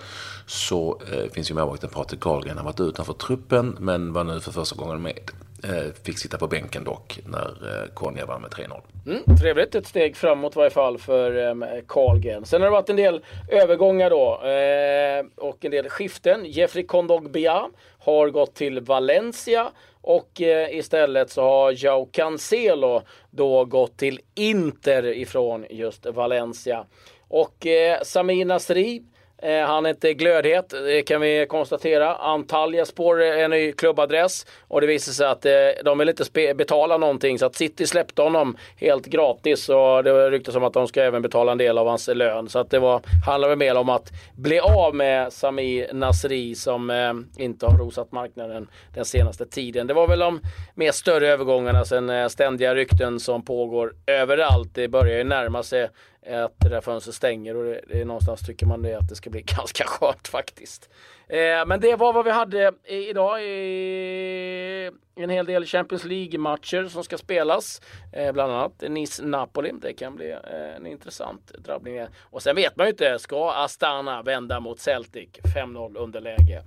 så 0.45 1.01
finns 1.33 1.51
ju 1.51 1.55
målvakten 1.55 1.89
Patrik 1.89 2.19
Karlgren. 2.19 2.57
Han 2.57 2.65
har 2.65 2.73
varit 2.73 2.79
utanför 2.79 3.13
truppen 3.13 3.77
men 3.79 4.13
var 4.13 4.23
nu 4.23 4.39
för 4.39 4.51
första 4.51 4.75
gången 4.75 5.01
med. 5.01 5.31
Eh, 5.63 5.93
fick 6.03 6.17
sitta 6.17 6.37
på 6.37 6.47
bänken 6.47 6.83
dock 6.83 7.19
när 7.25 7.47
eh, 7.83 7.93
Konya 7.93 8.25
vann 8.25 8.41
med 8.41 8.51
3-0. 8.51 8.81
Mm, 9.05 9.37
trevligt, 9.37 9.75
ett 9.75 9.87
steg 9.87 10.17
framåt 10.17 10.55
i 10.55 10.59
varje 10.59 10.69
fall 10.69 10.97
för 10.97 11.35
ehm, 11.35 11.65
Karlgren. 11.87 12.45
Sen 12.45 12.61
har 12.61 12.67
det 12.67 12.71
varit 12.71 12.89
en 12.89 12.95
del 12.95 13.21
övergångar 13.47 14.09
då 14.09 14.41
eh, 14.47 15.45
och 15.47 15.65
en 15.65 15.71
del 15.71 15.89
skiften. 15.89 16.45
Jeffrey 16.45 16.85
Kondogbia 16.85 17.69
har 17.99 18.29
gått 18.29 18.55
till 18.55 18.79
Valencia 18.79 19.71
och 20.01 20.41
istället 20.71 21.29
så 21.29 21.41
har 21.41 21.71
Joao 21.71 22.05
Cancelo 22.11 23.01
då 23.29 23.65
gått 23.65 23.97
till 23.97 24.19
Inter 24.35 25.05
ifrån 25.05 25.65
just 25.69 26.05
Valencia. 26.05 26.85
Och 27.27 27.67
eh, 27.67 28.01
Samir 28.03 28.45
Nasri 28.45 29.03
Eh, 29.03 29.10
Eh, 29.41 29.65
han 29.65 29.85
är 29.85 29.89
inte 29.89 30.13
glödhet, 30.13 30.69
det 30.69 31.01
kan 31.01 31.21
vi 31.21 31.45
konstatera. 31.49 32.15
Antalya 32.15 32.85
spår 32.85 33.21
en 33.21 33.51
ny 33.51 33.71
klubbadress 33.71 34.45
och 34.67 34.81
det 34.81 34.87
visar 34.87 35.11
sig 35.11 35.27
att 35.27 35.45
eh, 35.45 35.51
de 35.85 35.97
vill 35.97 36.09
inte 36.09 36.53
betala 36.53 36.97
någonting 36.97 37.39
så 37.39 37.45
att 37.45 37.55
City 37.55 37.87
släppte 37.87 38.21
honom 38.21 38.57
helt 38.77 39.05
gratis 39.05 39.69
och 39.69 40.03
det 40.03 40.29
ryktas 40.29 40.55
om 40.55 40.63
att 40.63 40.73
de 40.73 40.87
ska 40.87 41.03
även 41.03 41.21
betala 41.21 41.51
en 41.51 41.57
del 41.57 41.77
av 41.77 41.87
hans 41.87 42.07
lön. 42.07 42.49
Så 42.49 42.59
att 42.59 42.69
det 42.69 42.79
var, 42.79 43.01
handlar 43.25 43.49
väl 43.49 43.57
mer 43.57 43.75
om 43.75 43.89
att 43.89 44.11
bli 44.35 44.59
av 44.59 44.95
med 44.95 45.33
Sami 45.33 45.87
Nasri 45.93 46.55
som 46.55 46.89
eh, 46.89 47.43
inte 47.43 47.65
har 47.65 47.77
rosat 47.77 48.11
marknaden 48.11 48.67
den 48.93 49.05
senaste 49.05 49.45
tiden. 49.45 49.87
Det 49.87 49.93
var 49.93 50.07
väl 50.07 50.19
de 50.19 50.39
mer 50.75 50.91
större 50.91 51.27
övergångarna 51.27 51.85
sen 51.85 52.09
eh, 52.09 52.27
ständiga 52.27 52.75
rykten 52.75 53.19
som 53.19 53.45
pågår 53.45 53.93
överallt. 54.07 54.69
Det 54.73 54.87
börjar 54.87 55.17
ju 55.17 55.23
närma 55.23 55.63
sig 55.63 55.89
att 56.27 56.59
det 56.59 56.69
där 56.69 56.81
fönstret 56.81 57.15
stänger 57.15 57.57
och 57.57 57.63
det, 57.63 57.81
det 57.87 58.01
är 58.01 58.05
någonstans 58.05 58.41
tycker 58.45 58.65
man 58.65 58.81
det 58.81 58.95
att 58.95 59.09
det 59.09 59.15
ska 59.15 59.29
bli 59.29 59.41
ganska 59.57 59.83
skönt 59.87 60.27
faktiskt. 60.27 60.89
Eh, 61.27 61.65
men 61.67 61.79
det 61.79 61.95
var 61.95 62.13
vad 62.13 62.25
vi 62.25 62.31
hade 62.31 62.71
idag. 62.83 63.43
I 63.43 64.91
en 65.15 65.29
hel 65.29 65.45
del 65.45 65.65
Champions 65.65 66.05
League-matcher 66.05 66.87
som 66.87 67.03
ska 67.03 67.17
spelas. 67.17 67.81
Eh, 68.13 68.31
bland 68.31 68.51
annat 68.51 68.81
Nice-Napoli. 68.81 69.71
Det 69.81 69.93
kan 69.93 70.15
bli 70.15 70.31
eh, 70.31 70.75
en 70.75 70.87
intressant 70.87 71.51
drabbning. 71.57 72.05
Och 72.19 72.41
sen 72.41 72.55
vet 72.55 72.75
man 72.77 72.85
ju 72.85 72.91
inte. 72.91 73.19
Ska 73.19 73.51
Astana 73.51 74.21
vända 74.21 74.59
mot 74.59 74.79
Celtic? 74.79 75.29
5-0 75.55 75.97
underläge. 75.97 76.63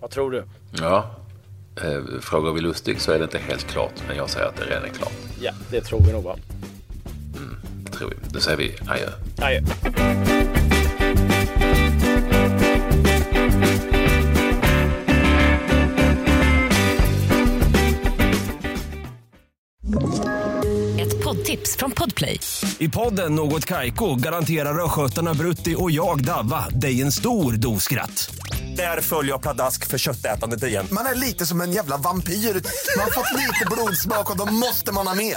Vad 0.00 0.10
tror 0.10 0.30
du? 0.30 0.44
Ja, 0.80 1.10
eh, 1.84 2.20
frågar 2.20 2.52
vi 2.52 2.60
Lustig 2.60 3.00
så 3.00 3.12
är 3.12 3.18
det 3.18 3.24
inte 3.24 3.38
helt 3.38 3.64
klart. 3.64 4.02
Men 4.08 4.16
jag 4.16 4.30
säger 4.30 4.46
att 4.46 4.56
det 4.56 4.64
redan 4.64 4.84
är 4.84 4.88
klart. 4.88 5.12
Ja, 5.40 5.52
det 5.70 5.80
tror 5.80 6.00
vi 6.00 6.12
nog 6.12 6.24
va? 6.24 6.36
Tror 7.98 8.10
vi. 8.10 8.16
Då 8.28 8.40
säger 8.40 8.56
vi 8.56 8.74
adjö. 8.88 9.08
Adjö. 9.38 9.60
Ett 21.00 21.24
poddtips 21.24 21.76
från 21.76 21.90
Podplay. 21.90 22.40
I 22.78 22.88
podden 22.88 23.34
Något 23.34 23.64
Kaiko 23.64 24.14
garanterar 24.14 24.84
östgötarna 24.84 25.34
Brutti 25.34 25.74
och 25.78 25.90
jag, 25.90 26.24
Davva, 26.24 26.68
dig 26.68 27.02
en 27.02 27.12
stor 27.12 27.52
dos 27.52 27.82
skratt. 27.82 28.34
Där 28.76 29.00
följer 29.00 29.32
jag 29.32 29.42
pladask 29.42 29.86
för 29.86 29.98
köttätandet 29.98 30.62
igen. 30.62 30.86
Man 30.90 31.06
är 31.06 31.14
lite 31.14 31.46
som 31.46 31.60
en 31.60 31.72
jävla 31.72 31.96
vampyr. 31.96 32.32
Man 32.32 33.04
har 33.04 33.10
fått 33.10 33.32
lite 33.40 33.66
blodsmak 33.70 34.30
och 34.30 34.36
då 34.36 34.44
måste 34.52 34.92
man 34.92 35.06
ha 35.06 35.14
mer. 35.14 35.36